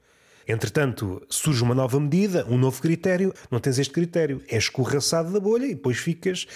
Entretanto, 0.46 1.20
surge 1.28 1.60
uma 1.60 1.74
nova 1.74 1.98
medida, 1.98 2.46
um 2.48 2.56
novo 2.56 2.80
critério, 2.80 3.34
não 3.50 3.58
tens 3.58 3.80
este 3.80 3.92
critério, 3.92 4.40
és 4.46 4.62
escorraçado 4.62 5.32
da 5.32 5.40
bolha 5.40 5.66
e 5.66 5.74
depois 5.74 5.98
ficas 5.98 6.46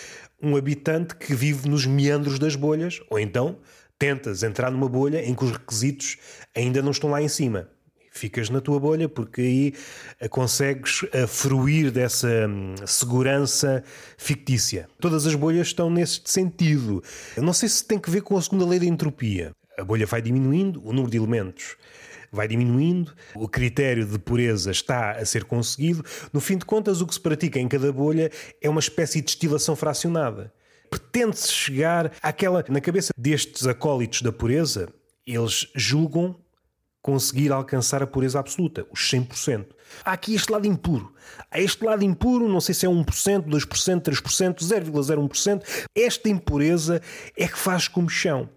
um 0.41 0.55
habitante 0.55 1.17
que 1.17 1.35
vive 1.35 1.69
nos 1.69 1.87
meandros 1.87 2.39
das 2.39 2.55
bolhas, 2.55 3.01
ou 3.11 3.19
então 3.19 3.59
tentas 3.99 4.45
entrar 4.45 4.71
numa 4.71 4.89
bolha 4.89 5.29
em 5.29 5.35
que 5.35 5.45
os 5.45 5.51
requisitos 5.51 6.19
ainda 6.55 6.83
não 6.83 6.93
estão 6.93 7.11
lá 7.11 7.21
em 7.21 7.29
cima 7.29 7.69
ficas 8.14 8.48
na 8.48 8.61
tua 8.61 8.79
bolha 8.79 9.09
porque 9.09 9.40
aí 9.40 9.74
eh, 10.20 10.29
consegues 10.29 11.05
eh, 11.12 11.27
fruir 11.27 11.90
dessa 11.90 12.29
hum, 12.48 12.74
segurança 12.87 13.83
fictícia. 14.16 14.88
Todas 15.00 15.27
as 15.27 15.35
bolhas 15.35 15.66
estão 15.66 15.90
nesse 15.90 16.22
sentido. 16.24 17.03
Eu 17.37 17.42
não 17.42 17.53
sei 17.53 17.68
se 17.68 17.85
tem 17.85 17.98
que 17.98 18.11
ver 18.11 18.22
com 18.22 18.37
a 18.37 18.42
segunda 18.42 18.64
lei 18.64 18.79
da 18.79 18.87
entropia. 18.87 19.53
A 19.77 19.85
bolha 19.85 20.07
vai 20.07 20.22
diminuindo, 20.22 20.81
o 20.85 20.92
número 20.92 21.11
de 21.11 21.16
elementos 21.16 21.77
vai 22.31 22.48
diminuindo, 22.48 23.14
o 23.37 23.48
critério 23.48 24.05
de 24.05 24.18
pureza 24.18 24.72
está 24.72 25.12
a 25.12 25.24
ser 25.24 25.44
conseguido. 25.44 26.05
No 26.33 26.40
fim 26.40 26.59
de 26.59 26.64
contas, 26.64 27.00
o 27.00 27.07
que 27.07 27.14
se 27.14 27.20
pratica 27.20 27.61
em 27.61 27.68
cada 27.68 27.92
bolha 27.92 28.31
é 28.61 28.68
uma 28.68 28.81
espécie 28.81 29.20
de 29.20 29.27
destilação 29.27 29.77
fracionada. 29.77 30.53
Pretende-se 30.90 31.53
chegar 31.53 32.12
àquela. 32.20 32.64
Na 32.68 32.81
cabeça 32.81 33.12
destes 33.16 33.66
acólitos 33.68 34.20
da 34.20 34.33
pureza, 34.33 34.88
eles 35.24 35.68
julgam 35.77 36.37
conseguir 37.05 37.53
alcançar 37.53 38.03
a 38.03 38.07
pureza 38.07 38.40
absoluta, 38.40 38.87
os 38.90 38.99
100%. 39.11 39.67
Há 40.03 40.12
aqui 40.12 40.35
este 40.35 40.51
lado 40.51 40.67
impuro. 40.67 41.12
Há 41.51 41.61
este 41.61 41.85
lado 41.85 42.03
impuro, 42.03 42.49
não 42.49 42.62
sei 42.62 42.75
se 42.75 42.87
é 42.87 42.88
1%, 42.88 43.43
2%, 43.43 44.01
3%, 44.01 44.61
0,01%. 44.61 45.87
Esta 45.95 46.31
impureza 46.31 47.03
é 47.37 47.47
que 47.47 47.59
faz 47.59 47.88
comichão. 47.88 48.49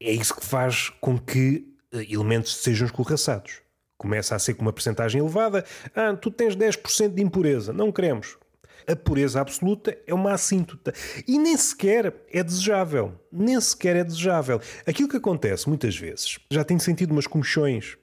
É 0.00 0.10
isso 0.10 0.34
que 0.34 0.46
faz 0.46 0.88
com 0.98 1.18
que 1.18 1.68
eh, 1.92 2.06
elementos 2.08 2.56
sejam 2.56 2.86
escorraçados. 2.86 3.60
Começa 3.98 4.34
a 4.34 4.38
ser 4.38 4.54
com 4.54 4.62
uma 4.62 4.72
percentagem 4.72 5.20
elevada. 5.20 5.62
Ah, 5.94 6.16
tu 6.16 6.30
tens 6.30 6.56
10% 6.56 7.12
de 7.12 7.22
impureza. 7.22 7.70
Não 7.70 7.92
queremos 7.92 8.38
a 8.86 8.96
pureza 8.96 9.40
absoluta 9.40 9.96
é 10.06 10.14
uma 10.14 10.32
assíntota. 10.32 10.92
E 11.26 11.38
nem 11.38 11.56
sequer 11.56 12.14
é 12.30 12.42
desejável. 12.42 13.18
Nem 13.30 13.60
sequer 13.60 13.96
é 13.96 14.04
desejável. 14.04 14.60
Aquilo 14.86 15.08
que 15.08 15.16
acontece 15.16 15.68
muitas 15.68 15.96
vezes, 15.96 16.38
já 16.50 16.64
tenho 16.64 16.80
sentido 16.80 17.12
umas 17.12 17.26
comichões 17.26 17.96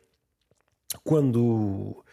quando 1.03 2.03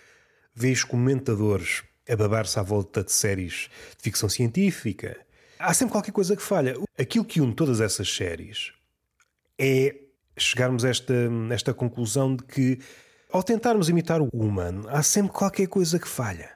vejo 0.54 0.86
comentadores 0.86 1.82
a 2.08 2.16
babar-se 2.16 2.58
à 2.58 2.62
volta 2.62 3.02
de 3.02 3.12
séries 3.12 3.68
de 3.96 4.02
ficção 4.02 4.28
científica. 4.28 5.16
Há 5.58 5.74
sempre 5.74 5.92
qualquer 5.92 6.12
coisa 6.12 6.36
que 6.36 6.42
falha. 6.42 6.76
Aquilo 6.98 7.24
que 7.24 7.40
une 7.40 7.54
todas 7.54 7.80
essas 7.80 8.08
séries 8.14 8.72
é 9.58 9.96
chegarmos 10.36 10.84
a 10.84 10.90
esta, 10.90 11.14
esta 11.50 11.74
conclusão 11.74 12.36
de 12.36 12.44
que, 12.44 12.78
ao 13.32 13.42
tentarmos 13.42 13.88
imitar 13.88 14.20
o 14.20 14.28
humano, 14.32 14.86
há 14.88 15.02
sempre 15.02 15.32
qualquer 15.32 15.66
coisa 15.66 15.98
que 15.98 16.08
falha. 16.08 16.55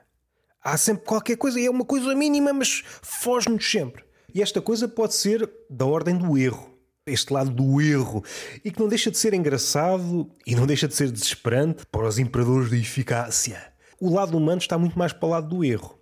Há 0.63 0.77
sempre 0.77 1.05
qualquer 1.05 1.37
coisa, 1.37 1.59
e 1.59 1.67
é 1.67 1.71
uma 1.71 1.85
coisa 1.85 2.15
mínima, 2.15 2.53
mas 2.53 2.83
foge-nos 3.03 3.71
sempre. 3.71 4.05
E 4.35 4.43
esta 4.43 4.61
coisa 4.61 4.87
pode 4.87 5.15
ser 5.15 5.51
da 5.69 5.87
ordem 5.87 6.17
do 6.17 6.37
erro. 6.37 6.71
Este 7.07 7.33
lado 7.33 7.51
do 7.51 7.81
erro. 7.81 8.23
E 8.65 8.71
que 8.71 8.79
não 8.79 8.89
deixa 8.89 9.11
de 9.11 9.19
ser 9.19 9.35
engraçado 9.35 10.31
e 10.47 10.55
não 10.55 10.67
deixa 10.67 10.87
de 10.87 10.95
ser 10.95 11.11
desesperante 11.11 11.85
para 11.87 12.07
os 12.07 12.19
imperadores 12.19 12.71
da 12.71 12.77
eficácia. 12.77 13.73
O 13.99 14.13
lado 14.15 14.37
humano 14.37 14.59
está 14.59 14.79
muito 14.79 14.99
mais 14.99 15.13
para 15.13 15.27
o 15.27 15.31
lado 15.31 15.49
do 15.49 15.65
erro. 15.65 15.99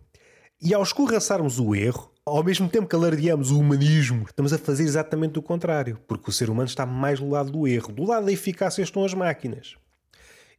E 0.61 0.75
ao 0.75 0.83
escorraçarmos 0.83 1.59
o 1.59 1.75
erro, 1.75 2.13
Ao 2.29 2.45
mesmo 2.45 2.69
tempo 2.69 2.87
que 2.87 2.95
alardeamos 2.95 3.51
o 3.51 3.59
humanismo, 3.59 4.27
estamos 4.27 4.53
a 4.53 4.59
fazer 4.59 4.85
exatamente 4.85 5.39
o 5.39 5.43
contrário, 5.43 5.99
porque 6.07 6.29
o 6.29 6.33
ser 6.33 6.51
humano 6.51 6.69
está 6.69 6.85
mais 6.85 7.19
do 7.21 7.31
lado 7.31 7.51
do 7.51 7.67
erro. 7.67 7.91
Do 7.91 8.05
lado 8.05 8.27
da 8.27 8.33
eficácia 8.33 8.83
estão 8.83 9.03
as 9.03 9.15
máquinas. 9.15 9.77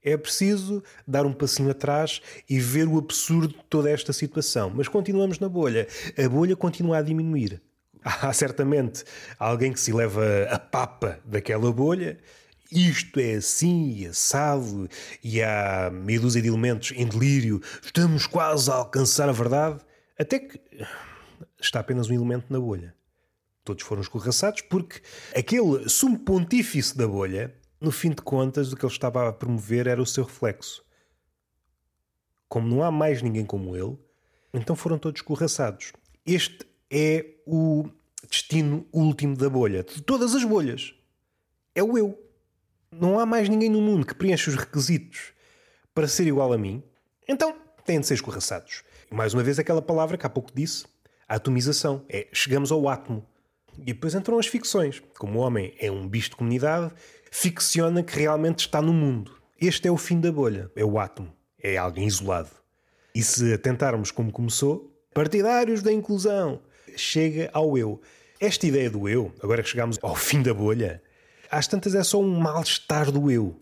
É 0.03 0.15
preciso 0.15 0.83
dar 1.07 1.25
um 1.25 1.33
passinho 1.33 1.69
atrás 1.69 2.21
e 2.49 2.59
ver 2.59 2.88
o 2.88 2.97
absurdo 2.97 3.49
de 3.49 3.63
toda 3.69 3.89
esta 3.89 4.13
situação. 4.13 4.71
Mas 4.73 4.88
continuamos 4.88 5.39
na 5.39 5.49
bolha. 5.49 5.88
A 6.17 6.29
bolha 6.29 6.55
continua 6.55 6.97
a 6.97 7.01
diminuir. 7.01 7.62
Há 8.03 8.31
certamente 8.31 9.03
alguém 9.38 9.73
que 9.73 9.79
se 9.79 9.91
leva 9.91 10.23
a 10.49 10.57
papa 10.57 11.19
daquela 11.25 11.71
bolha. 11.71 12.17
Isto 12.71 13.19
é 13.19 13.33
assim 13.33 13.95
e 13.97 14.05
assado, 14.05 14.88
e 15.23 15.41
há 15.41 15.89
meia 15.91 16.19
dúzia 16.19 16.39
de 16.39 16.49
elementos 16.49 16.91
em 16.95 17.07
delírio. 17.07 17.59
Estamos 17.83 18.27
quase 18.27 18.69
a 18.69 18.75
alcançar 18.75 19.27
a 19.27 19.31
verdade. 19.31 19.79
Até 20.19 20.38
que 20.38 20.62
está 21.59 21.79
apenas 21.79 22.09
um 22.09 22.13
elemento 22.13 22.45
na 22.47 22.59
bolha. 22.59 22.93
Todos 23.63 23.83
foram 23.83 24.01
escorraçados 24.01 24.62
porque 24.62 25.01
aquele 25.35 25.89
sumo 25.89 26.19
pontífice 26.19 26.95
da 26.95 27.07
bolha, 27.07 27.53
no 27.79 27.91
fim 27.91 28.09
de 28.09 28.21
contas, 28.21 28.71
o 28.71 28.75
que 28.75 28.85
ele 28.85 28.91
estava 28.91 29.27
a 29.27 29.33
promover 29.33 29.87
era 29.87 30.01
o 30.01 30.05
seu 30.05 30.23
reflexo. 30.23 30.83
Como 32.47 32.67
não 32.67 32.83
há 32.83 32.91
mais 32.91 33.21
ninguém 33.21 33.45
como 33.45 33.75
ele, 33.75 33.97
então 34.53 34.75
foram 34.75 34.97
todos 34.97 35.19
escorraçados. 35.19 35.93
Este 36.25 36.65
é 36.89 37.25
o 37.45 37.87
destino 38.29 38.85
último 38.91 39.37
da 39.37 39.49
bolha, 39.49 39.83
de 39.83 40.01
todas 40.01 40.35
as 40.35 40.43
bolhas. 40.43 40.93
É 41.73 41.83
o 41.83 41.97
eu. 41.97 42.21
Não 42.91 43.19
há 43.19 43.25
mais 43.25 43.47
ninguém 43.47 43.69
no 43.69 43.81
mundo 43.81 44.05
que 44.05 44.15
preencha 44.15 44.49
os 44.49 44.55
requisitos 44.55 45.31
para 45.93 46.07
ser 46.07 46.25
igual 46.27 46.51
a 46.51 46.57
mim, 46.57 46.83
então 47.27 47.55
têm 47.85 47.99
de 47.99 48.07
ser 48.07 48.15
escorraçados. 48.15 48.83
Mais 49.11 49.33
uma 49.33 49.43
vez 49.43 49.59
aquela 49.59 49.81
palavra 49.81 50.17
que 50.17 50.25
há 50.25 50.29
pouco 50.29 50.51
disse, 50.53 50.85
a 51.27 51.35
atomização. 51.35 52.03
É 52.09 52.27
chegamos 52.33 52.71
ao 52.71 52.89
átomo. 52.89 53.25
E 53.81 53.93
depois 53.93 54.15
entram 54.15 54.39
as 54.39 54.47
ficções. 54.47 55.01
Como 55.17 55.39
o 55.39 55.41
homem 55.41 55.73
é 55.79 55.91
um 55.91 56.07
bicho 56.07 56.31
de 56.31 56.35
comunidade, 56.35 56.93
ficciona 57.31 58.03
que 58.03 58.17
realmente 58.17 58.59
está 58.59 58.81
no 58.81 58.93
mundo. 58.93 59.35
Este 59.59 59.87
é 59.87 59.91
o 59.91 59.97
fim 59.97 60.19
da 60.19 60.31
bolha. 60.31 60.71
É 60.75 60.83
o 60.83 60.99
átomo. 60.99 61.33
É 61.61 61.77
alguém 61.77 62.07
isolado. 62.07 62.49
E 63.13 63.23
se 63.23 63.53
atentarmos 63.53 64.11
como 64.11 64.31
começou, 64.31 64.95
partidários 65.13 65.81
da 65.81 65.91
inclusão, 65.91 66.61
chega 66.95 67.49
ao 67.53 67.77
eu. 67.77 68.01
Esta 68.39 68.67
ideia 68.67 68.89
do 68.89 69.09
eu, 69.09 69.33
agora 69.41 69.61
que 69.61 69.69
chegamos 69.69 69.97
ao 70.01 70.15
fim 70.15 70.41
da 70.41 70.53
bolha, 70.53 71.01
às 71.51 71.67
tantas 71.67 71.95
é 71.95 72.03
só 72.03 72.21
um 72.21 72.39
mal-estar 72.39 73.11
do 73.11 73.29
eu. 73.29 73.61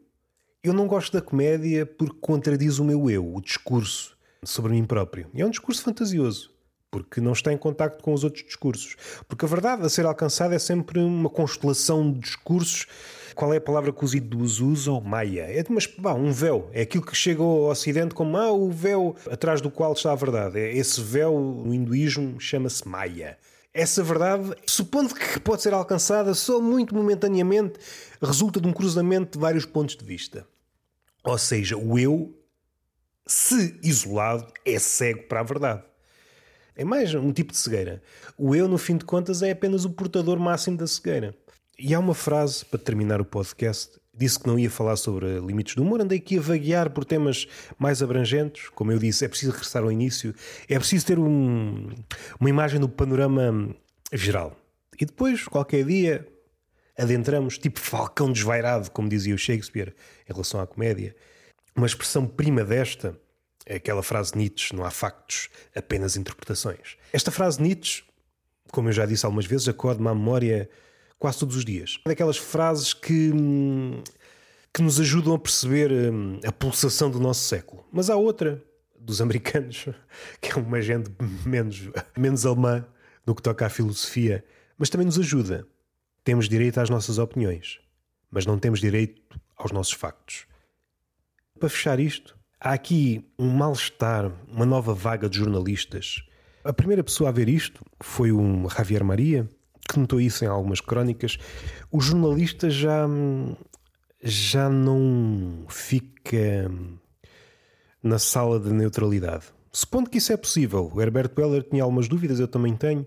Eu 0.63 0.73
não 0.73 0.85
gosto 0.85 1.13
da 1.13 1.21
comédia 1.21 1.85
porque 1.85 2.17
contradiz 2.19 2.77
o 2.77 2.83
meu 2.83 3.09
eu, 3.09 3.33
o 3.33 3.41
discurso 3.41 4.15
sobre 4.43 4.73
mim 4.73 4.83
próprio. 4.83 5.29
E 5.33 5.41
é 5.41 5.45
um 5.45 5.49
discurso 5.49 5.81
fantasioso 5.81 6.56
porque 6.89 7.19
não 7.19 7.33
está 7.33 7.51
em 7.51 7.57
contacto 7.57 8.03
com 8.03 8.13
os 8.13 8.23
outros 8.23 8.43
discursos. 8.43 8.95
Porque 9.27 9.45
a 9.45 9.47
verdade 9.47 9.85
a 9.85 9.89
ser 9.89 10.05
alcançada 10.05 10.55
é 10.55 10.59
sempre 10.59 10.99
uma 10.99 11.29
constelação 11.29 12.11
de 12.11 12.19
discursos. 12.19 12.85
Qual 13.35 13.53
é 13.53 13.57
a 13.57 13.61
palavra 13.61 13.93
que 13.93 14.03
os 14.03 14.15
idos 14.15 14.59
usam? 14.59 14.99
Maia. 15.01 15.43
É 15.43 15.63
mas, 15.69 15.87
um 16.17 16.31
véu. 16.31 16.69
É 16.73 16.81
aquilo 16.81 17.05
que 17.05 17.15
chega 17.15 17.41
ao 17.41 17.65
Ocidente 17.65 18.15
como 18.15 18.37
ah, 18.37 18.51
o 18.51 18.71
véu 18.71 19.15
atrás 19.29 19.61
do 19.61 19.69
qual 19.69 19.93
está 19.93 20.11
a 20.11 20.15
verdade. 20.15 20.59
É 20.59 20.75
esse 20.75 21.01
véu 21.01 21.39
no 21.39 21.73
hinduísmo 21.73 22.39
chama-se 22.39 22.87
Maia. 22.87 23.37
Essa 23.73 24.01
verdade, 24.01 24.55
supondo 24.65 25.13
que 25.13 25.39
pode 25.39 25.61
ser 25.61 25.71
alcançada 25.71 26.33
só 26.33 26.59
muito 26.59 26.95
momentaneamente, 26.95 27.77
resulta 28.19 28.59
de 28.59 28.67
um 28.67 28.73
cruzamento 28.73 29.37
de 29.37 29.39
vários 29.39 29.65
pontos 29.65 29.95
de 29.95 30.03
vista. 30.03 30.47
Ou 31.23 31.37
seja, 31.37 31.77
o 31.77 31.99
eu, 31.99 32.35
se 33.27 33.77
isolado, 33.83 34.51
é 34.65 34.79
cego 34.79 35.27
para 35.27 35.41
a 35.41 35.43
verdade. 35.43 35.83
É 36.79 36.85
mais 36.85 37.11
um 37.15 37.33
tipo 37.33 37.53
de 37.53 37.57
cegueira. 37.57 38.03
O 38.37 38.53
eu, 38.53 38.67
no 38.67 38.77
fim 38.77 38.97
de 38.97 39.03
contas, 39.03 39.41
é 39.41 39.49
apenas 39.49 39.83
o 39.83 39.89
portador 39.89 40.39
máximo 40.39 40.77
da 40.77 40.85
cegueira. 40.85 41.33
E 41.79 41.91
há 41.91 41.99
uma 41.99 42.13
frase, 42.13 42.63
para 42.63 42.77
terminar 42.77 43.19
o 43.19 43.25
podcast, 43.25 43.99
disse 44.13 44.39
que 44.39 44.45
não 44.45 44.59
ia 44.59 44.69
falar 44.69 44.95
sobre 44.95 45.39
limites 45.39 45.73
do 45.73 45.81
humor, 45.81 46.01
andei 46.01 46.19
aqui 46.19 46.37
a 46.37 46.41
vaguear 46.41 46.91
por 46.91 47.03
temas 47.03 47.47
mais 47.79 48.03
abrangentes. 48.03 48.69
Como 48.69 48.91
eu 48.91 48.99
disse, 48.99 49.25
é 49.25 49.27
preciso 49.27 49.53
regressar 49.53 49.81
ao 49.81 49.91
início, 49.91 50.35
é 50.69 50.77
preciso 50.77 51.03
ter 51.03 51.17
um, 51.17 51.89
uma 52.39 52.49
imagem 52.49 52.79
do 52.79 52.87
panorama 52.87 53.75
geral. 54.13 54.55
E 55.01 55.05
depois, 55.05 55.45
qualquer 55.45 55.83
dia, 55.83 56.27
adentramos, 56.95 57.57
tipo 57.57 57.79
falcão 57.79 58.31
desvairado, 58.31 58.91
como 58.91 59.09
dizia 59.09 59.33
o 59.33 59.37
Shakespeare 59.37 59.95
em 60.29 60.31
relação 60.31 60.59
à 60.59 60.67
comédia. 60.67 61.15
Uma 61.75 61.87
expressão 61.87 62.27
prima 62.27 62.63
desta 62.63 63.19
aquela 63.75 64.03
frase 64.03 64.31
de 64.31 64.39
Nietzsche: 64.39 64.75
não 64.75 64.83
há 64.83 64.91
factos, 64.91 65.49
apenas 65.75 66.15
interpretações. 66.15 66.97
Esta 67.11 67.31
frase 67.31 67.57
de 67.57 67.63
Nietzsche, 67.63 68.03
como 68.71 68.89
eu 68.89 68.93
já 68.93 69.05
disse 69.05 69.25
algumas 69.25 69.45
vezes, 69.45 69.67
acorde-me 69.67 70.09
à 70.09 70.15
memória 70.15 70.69
quase 71.19 71.39
todos 71.39 71.55
os 71.55 71.65
dias. 71.65 71.99
É 72.05 72.09
daquelas 72.09 72.37
frases 72.37 72.93
que, 72.93 73.31
que 74.73 74.81
nos 74.81 74.99
ajudam 74.99 75.33
a 75.33 75.39
perceber 75.39 75.91
hum, 75.91 76.39
a 76.45 76.51
pulsação 76.51 77.09
do 77.09 77.19
nosso 77.19 77.45
século. 77.45 77.85
Mas 77.91 78.09
há 78.09 78.15
outra, 78.15 78.63
dos 78.99 79.21
americanos, 79.21 79.87
que 80.41 80.51
é 80.51 80.55
uma 80.55 80.81
gente 80.81 81.09
menos, 81.45 81.89
menos 82.15 82.45
alemã 82.45 82.85
no 83.25 83.35
que 83.35 83.41
toca 83.41 83.65
à 83.65 83.69
filosofia, 83.69 84.43
mas 84.77 84.89
também 84.89 85.05
nos 85.05 85.19
ajuda. 85.19 85.67
Temos 86.23 86.49
direito 86.49 86.79
às 86.79 86.89
nossas 86.89 87.17
opiniões, 87.17 87.79
mas 88.29 88.45
não 88.45 88.59
temos 88.59 88.79
direito 88.79 89.21
aos 89.55 89.71
nossos 89.71 89.93
factos. 89.93 90.45
Para 91.59 91.69
fechar 91.69 91.99
isto, 91.99 92.36
Há 92.59 92.73
aqui 92.73 93.23
um 93.37 93.49
mal-estar, 93.49 94.31
uma 94.51 94.65
nova 94.65 94.91
vaga 94.91 95.29
de 95.29 95.37
jornalistas. 95.37 96.23
A 96.63 96.73
primeira 96.73 97.03
pessoa 97.03 97.29
a 97.29 97.31
ver 97.31 97.47
isto 97.47 97.85
foi 98.01 98.31
o 98.31 98.67
Javier 98.67 99.03
Maria, 99.03 99.47
que 99.87 99.99
notou 99.99 100.19
isso 100.19 100.43
em 100.43 100.47
algumas 100.47 100.81
crónicas. 100.81 101.37
O 101.91 102.01
jornalista 102.01 102.67
já, 102.67 103.07
já 104.23 104.69
não 104.69 105.65
fica 105.69 106.71
na 108.01 108.17
sala 108.17 108.59
de 108.59 108.73
neutralidade. 108.73 109.45
Supondo 109.71 110.09
que 110.09 110.17
isso 110.17 110.33
é 110.33 110.37
possível, 110.37 110.91
o 110.91 110.99
Herbert 110.99 111.31
Weller 111.37 111.61
tinha 111.61 111.83
algumas 111.83 112.07
dúvidas, 112.07 112.39
eu 112.39 112.47
também 112.47 112.75
tenho, 112.75 113.05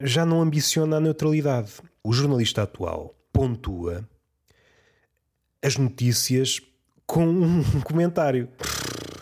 já 0.00 0.24
não 0.24 0.40
ambiciona 0.40 0.98
a 0.98 1.00
neutralidade. 1.00 1.72
O 2.04 2.12
jornalista 2.12 2.62
atual 2.62 3.16
pontua 3.32 4.08
as 5.60 5.76
notícias 5.76 6.60
com 7.04 7.26
um 7.26 7.62
comentário 7.82 8.48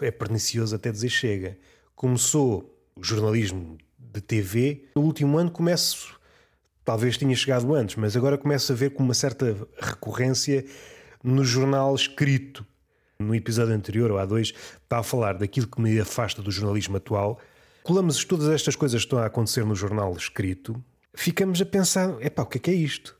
é 0.03 0.11
pernicioso 0.11 0.75
até 0.75 0.91
dizer 0.91 1.09
chega. 1.09 1.59
Começou 1.95 2.77
o 2.97 3.03
jornalismo 3.03 3.79
de 3.99 4.21
TV, 4.21 4.85
no 4.97 5.03
último 5.03 5.39
ano 5.39 5.51
começo, 5.51 6.19
talvez 6.85 7.17
tinha 7.17 7.35
chegado 7.37 7.75
antes, 7.75 7.97
mas 7.97 8.17
agora 8.17 8.37
começo 8.37 8.73
a 8.73 8.75
ver 8.75 8.91
com 8.91 9.03
uma 9.03 9.15
certa 9.15 9.57
recorrência 9.81 10.65
no 11.23 11.45
jornal 11.45 11.95
escrito. 11.95 12.67
No 13.19 13.35
episódio 13.35 13.75
anterior, 13.75 14.11
ou 14.11 14.19
há 14.19 14.25
dois, 14.25 14.55
está 14.83 14.99
a 14.99 15.03
falar 15.03 15.35
daquilo 15.35 15.67
que 15.67 15.81
me 15.81 16.01
afasta 16.01 16.41
do 16.41 16.51
jornalismo 16.51 16.97
atual. 16.97 17.39
Colamos 17.83 18.25
todas 18.25 18.49
estas 18.49 18.75
coisas 18.75 19.03
que 19.03 19.07
estão 19.07 19.19
a 19.19 19.27
acontecer 19.27 19.65
no 19.65 19.75
jornal 19.75 20.13
escrito, 20.15 20.83
ficamos 21.15 21.61
a 21.61 21.67
pensar: 21.67 22.17
epá, 22.21 22.43
o 22.43 22.47
que 22.47 22.59
é 22.59 22.61
que 22.61 22.71
é 22.71 22.75
isto? 22.75 23.17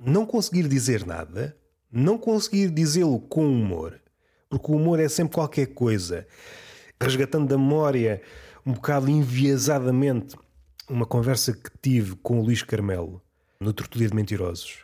Não 0.00 0.26
conseguir 0.26 0.68
dizer 0.68 1.06
nada, 1.06 1.56
não 1.90 2.16
conseguir 2.16 2.70
dizê-lo 2.70 3.20
com 3.20 3.46
humor, 3.46 4.00
porque 4.52 4.70
o 4.70 4.74
humor 4.74 5.00
é 5.00 5.08
sempre 5.08 5.32
qualquer 5.32 5.68
coisa. 5.68 6.26
Resgatando 7.00 7.48
da 7.48 7.56
memória, 7.56 8.20
um 8.66 8.74
bocado 8.74 9.08
enviesadamente, 9.08 10.36
uma 10.90 11.06
conversa 11.06 11.54
que 11.54 11.70
tive 11.80 12.16
com 12.16 12.38
o 12.38 12.44
Luís 12.44 12.62
Carmelo, 12.62 13.22
no 13.58 13.72
Tortuga 13.72 14.06
de 14.06 14.14
Mentirosos. 14.14 14.80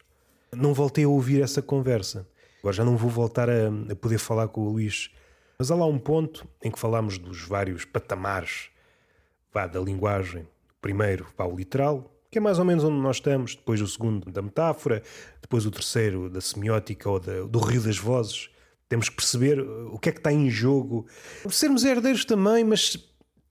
Não 0.56 0.72
voltei 0.72 1.04
a 1.04 1.08
ouvir 1.08 1.42
essa 1.42 1.60
conversa. 1.60 2.26
Agora 2.60 2.74
já 2.74 2.82
não 2.82 2.96
vou 2.96 3.10
voltar 3.10 3.50
a, 3.50 3.68
a 3.90 3.94
poder 3.94 4.16
falar 4.16 4.48
com 4.48 4.62
o 4.62 4.70
Luís. 4.70 5.10
Mas 5.58 5.70
há 5.70 5.74
lá 5.74 5.84
um 5.84 5.98
ponto 5.98 6.48
em 6.64 6.70
que 6.70 6.78
falamos 6.78 7.18
dos 7.18 7.42
vários 7.42 7.84
patamares 7.84 8.70
vá, 9.52 9.66
da 9.66 9.78
linguagem. 9.78 10.48
Primeiro, 10.80 11.26
vá, 11.36 11.44
o 11.44 11.54
literal, 11.54 12.10
que 12.30 12.38
é 12.38 12.40
mais 12.40 12.58
ou 12.58 12.64
menos 12.64 12.84
onde 12.84 13.02
nós 13.02 13.16
estamos, 13.16 13.54
depois 13.54 13.82
o 13.82 13.86
segundo 13.86 14.30
da 14.32 14.40
metáfora, 14.40 15.02
depois 15.42 15.66
o 15.66 15.70
terceiro 15.70 16.30
da 16.30 16.40
semiótica 16.40 17.10
ou 17.10 17.20
da, 17.20 17.42
do 17.42 17.58
rio 17.58 17.82
das 17.82 17.98
vozes, 17.98 18.48
temos 18.88 19.08
que 19.08 19.16
perceber 19.16 19.60
uh, 19.60 19.92
o 19.92 19.98
que 19.98 20.08
é 20.08 20.12
que 20.12 20.18
está 20.18 20.32
em 20.32 20.48
jogo. 20.48 21.06
Sermos 21.50 21.84
herdeiros 21.84 22.24
também, 22.24 22.64
mas 22.64 22.96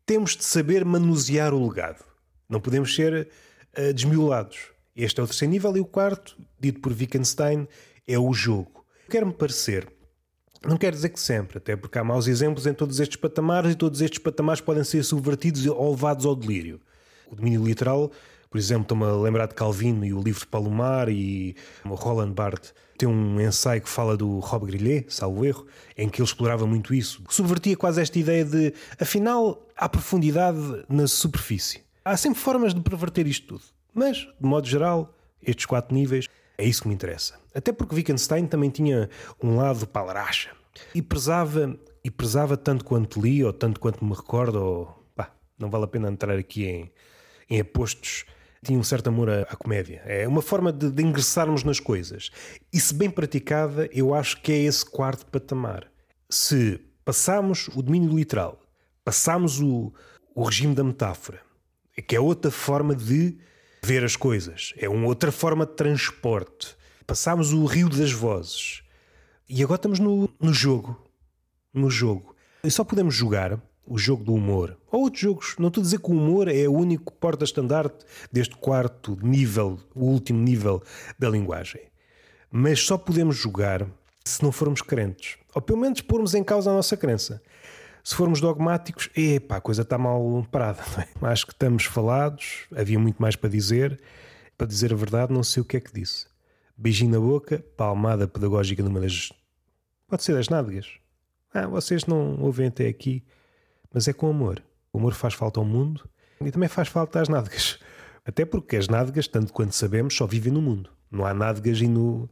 temos 0.05 0.35
de 0.35 0.43
saber 0.43 0.83
manusear 0.83 1.53
o 1.53 1.67
legado. 1.67 2.03
Não 2.49 2.59
podemos 2.59 2.95
ser 2.95 3.29
uh, 3.77 3.93
desmiolados. 3.93 4.71
Este 4.95 5.19
é 5.19 5.23
o 5.23 5.27
terceiro 5.27 5.51
nível 5.51 5.77
e 5.77 5.79
o 5.79 5.85
quarto, 5.85 6.37
dito 6.59 6.79
por 6.79 6.91
Wittgenstein, 6.91 7.67
é 8.07 8.17
o 8.17 8.33
jogo. 8.33 8.85
Quer-me 9.09 9.31
parecer, 9.31 9.87
não 10.65 10.75
quer 10.75 10.91
dizer 10.91 11.09
que 11.09 11.19
sempre, 11.19 11.59
até 11.59 11.75
porque 11.75 11.99
há 11.99 12.03
maus 12.03 12.27
exemplos 12.27 12.65
em 12.65 12.73
todos 12.73 12.99
estes 12.99 13.15
patamares 13.15 13.71
e 13.71 13.75
todos 13.75 14.01
estes 14.01 14.19
patamares 14.19 14.59
podem 14.59 14.83
ser 14.83 15.03
subvertidos 15.03 15.65
ou 15.67 15.91
levados 15.91 16.25
ao 16.25 16.35
delírio. 16.35 16.81
O 17.29 17.35
domínio 17.35 17.63
literal 17.63 18.11
por 18.49 18.57
exemplo, 18.57 18.83
estou-me 18.83 19.03
a 19.03 19.11
lembrar 19.11 19.47
de 19.47 19.55
Calvino 19.55 20.05
e 20.05 20.13
o 20.13 20.21
livro 20.21 20.39
de 20.39 20.47
Palomar 20.47 21.09
e 21.09 21.55
Roland 21.85 22.33
Barthes 22.33 22.73
tem 22.97 23.07
um 23.07 23.39
ensaio 23.39 23.81
que 23.81 23.89
fala 23.89 24.17
do 24.17 24.39
Rob 24.39 24.65
Grillet, 24.65 25.13
salvo 25.13 25.45
erro, 25.45 25.65
em 25.97 26.09
que 26.09 26.19
ele 26.19 26.27
explorava 26.27 26.65
muito 26.65 26.93
isso. 26.93 27.23
Subvertia 27.29 27.77
quase 27.77 28.01
esta 28.01 28.17
ideia 28.17 28.43
de, 28.43 28.73
afinal, 28.99 29.65
há 29.75 29.87
profundidade 29.87 30.83
na 30.89 31.07
superfície. 31.07 31.81
Há 32.03 32.17
sempre 32.17 32.39
formas 32.39 32.73
de 32.73 32.81
perverter 32.81 33.27
isto 33.27 33.47
tudo. 33.47 33.63
Mas, 33.93 34.17
de 34.17 34.47
modo 34.47 34.67
geral, 34.67 35.13
estes 35.41 35.65
quatro 35.65 35.93
níveis 35.93 36.27
é 36.57 36.65
isso 36.65 36.81
que 36.81 36.87
me 36.87 36.93
interessa. 36.93 37.39
Até 37.53 37.71
porque 37.71 37.95
Wittgenstein 37.95 38.47
também 38.47 38.69
tinha 38.69 39.09
um 39.41 39.55
lado 39.55 39.85
palaracha. 39.87 40.51
E 40.93 41.01
prezava, 41.01 41.77
e 42.03 42.09
prezava 42.09 42.55
tanto 42.55 42.85
quanto 42.85 43.21
li, 43.21 43.43
ou 43.43 43.51
tanto 43.51 43.79
quanto 43.79 44.03
me 44.05 44.13
recordo, 44.13 44.55
ou 44.61 45.03
pá, 45.15 45.31
não 45.57 45.69
vale 45.69 45.85
a 45.85 45.87
pena 45.87 46.09
entrar 46.09 46.37
aqui 46.37 46.65
em, 46.65 46.91
em 47.49 47.59
apostos 47.59 48.25
tinha 48.63 48.77
um 48.77 48.83
certo 48.83 49.07
amor 49.07 49.29
à, 49.29 49.41
à 49.43 49.55
comédia. 49.55 50.01
É 50.05 50.27
uma 50.27 50.41
forma 50.41 50.71
de, 50.71 50.91
de, 50.91 51.03
ingressarmos 51.03 51.63
nas 51.63 51.79
coisas. 51.79 52.29
E 52.71 52.79
se 52.79 52.93
bem 52.93 53.09
praticada, 53.09 53.89
eu 53.91 54.13
acho 54.13 54.41
que 54.41 54.51
é 54.51 54.57
esse 54.57 54.85
quarto 54.85 55.25
patamar. 55.27 55.87
Se 56.29 56.79
passamos 57.05 57.69
o 57.69 57.81
domínio 57.81 58.15
literal, 58.15 58.59
passamos 59.03 59.61
o, 59.61 59.93
o 60.35 60.43
regime 60.43 60.75
da 60.75 60.83
metáfora, 60.83 61.41
que 62.07 62.15
é 62.15 62.19
outra 62.19 62.51
forma 62.51 62.95
de 62.95 63.37
ver 63.83 64.03
as 64.03 64.15
coisas, 64.15 64.73
é 64.77 64.89
uma 64.89 65.07
outra 65.07 65.31
forma 65.31 65.65
de 65.65 65.73
transporte. 65.73 66.75
Passamos 67.05 67.53
o 67.53 67.63
rio 67.65 67.87
das 67.87 68.11
vozes. 68.11 68.83
E 69.47 69.63
agora 69.63 69.77
estamos 69.77 69.97
no, 69.97 70.29
no 70.41 70.53
jogo. 70.53 71.01
No 71.73 71.89
jogo. 71.89 72.35
E 72.63 72.69
só 72.69 72.83
podemos 72.83 73.15
jogar 73.15 73.61
o 73.87 73.97
jogo 73.97 74.23
do 74.23 74.33
humor, 74.33 74.77
ou 74.91 75.03
outros 75.03 75.21
jogos. 75.21 75.55
Não 75.57 75.69
estou 75.69 75.81
a 75.81 75.83
dizer 75.85 75.99
que 75.99 76.11
o 76.11 76.13
humor 76.13 76.47
é 76.47 76.67
o 76.67 76.73
único 76.73 77.13
porta-estandarte 77.13 78.05
deste 78.31 78.55
quarto 78.57 79.17
nível, 79.21 79.79
o 79.95 80.05
último 80.05 80.39
nível 80.39 80.83
da 81.17 81.29
linguagem. 81.29 81.81
Mas 82.51 82.81
só 82.81 82.97
podemos 82.97 83.37
jogar 83.37 83.87
se 84.23 84.43
não 84.43 84.51
formos 84.51 84.81
crentes. 84.81 85.37
Ou 85.55 85.61
pelo 85.61 85.79
menos 85.79 86.01
pormos 86.01 86.33
em 86.33 86.43
causa 86.43 86.69
a 86.69 86.73
nossa 86.73 86.97
crença. 86.97 87.41
Se 88.03 88.15
formos 88.15 88.39
dogmáticos, 88.39 89.09
epá, 89.15 89.57
a 89.57 89.61
coisa 89.61 89.81
está 89.81 89.97
mal 89.97 90.45
parada. 90.51 90.83
É? 90.99 91.25
Acho 91.27 91.45
que 91.45 91.53
estamos 91.53 91.85
falados, 91.85 92.65
havia 92.75 92.99
muito 92.99 93.21
mais 93.21 93.35
para 93.35 93.49
dizer. 93.49 93.99
Para 94.57 94.67
dizer 94.67 94.93
a 94.93 94.95
verdade, 94.95 95.33
não 95.33 95.43
sei 95.43 95.61
o 95.61 95.65
que 95.65 95.77
é 95.77 95.79
que 95.79 95.93
disse. 95.93 96.25
Beijinho 96.77 97.11
na 97.11 97.19
boca, 97.19 97.63
palmada 97.75 98.27
pedagógica 98.27 98.83
numa 98.83 98.99
das. 98.99 99.31
Pode 100.07 100.23
ser 100.23 100.33
das 100.33 100.49
nádegas. 100.49 100.87
Ah, 101.53 101.67
vocês 101.67 102.05
não 102.05 102.39
ouvem 102.41 102.67
até 102.67 102.87
aqui 102.87 103.23
mas 103.93 104.07
é 104.07 104.13
com 104.13 104.29
amor. 104.29 104.61
O 104.91 104.97
amor 104.97 105.13
faz 105.13 105.33
falta 105.33 105.59
ao 105.59 105.65
mundo 105.65 106.07
e 106.41 106.51
também 106.51 106.69
faz 106.69 106.87
falta 106.87 107.21
às 107.21 107.29
nádegas. 107.29 107.79
Até 108.25 108.45
porque 108.45 108.75
as 108.75 108.87
nádegas, 108.87 109.27
tanto 109.27 109.53
quanto 109.53 109.73
sabemos, 109.73 110.15
só 110.15 110.25
vivem 110.25 110.51
no 110.51 110.61
mundo. 110.61 110.89
Não 111.09 111.25
há 111.25 111.33
nádegas 111.33 111.79
no, 111.81 112.29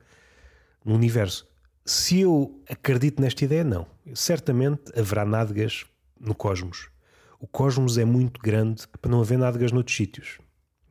no 0.83 0.93
universo. 0.93 1.47
Se 1.85 2.21
eu 2.21 2.61
acredito 2.69 3.21
nesta 3.21 3.45
ideia, 3.45 3.63
não. 3.63 3.87
Certamente 4.13 4.91
haverá 4.99 5.23
nádegas 5.23 5.85
no 6.19 6.35
cosmos. 6.35 6.89
O 7.39 7.47
cosmos 7.47 7.97
é 7.97 8.05
muito 8.05 8.41
grande 8.41 8.87
para 8.87 9.11
não 9.11 9.21
haver 9.21 9.37
nádegas 9.37 9.71
noutros 9.71 9.95
sítios. 9.95 10.39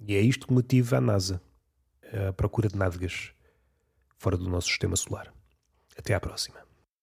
E 0.06 0.14
é 0.14 0.20
isto 0.20 0.46
que 0.46 0.52
motiva 0.52 0.98
a 0.98 1.00
NASA 1.00 1.40
a 2.28 2.32
procura 2.32 2.68
de 2.68 2.76
nádegas 2.76 3.32
fora 4.16 4.36
do 4.36 4.48
nosso 4.48 4.68
sistema 4.68 4.96
solar. 4.96 5.32
Até 5.96 6.14
à 6.14 6.20
próxima. 6.20 6.63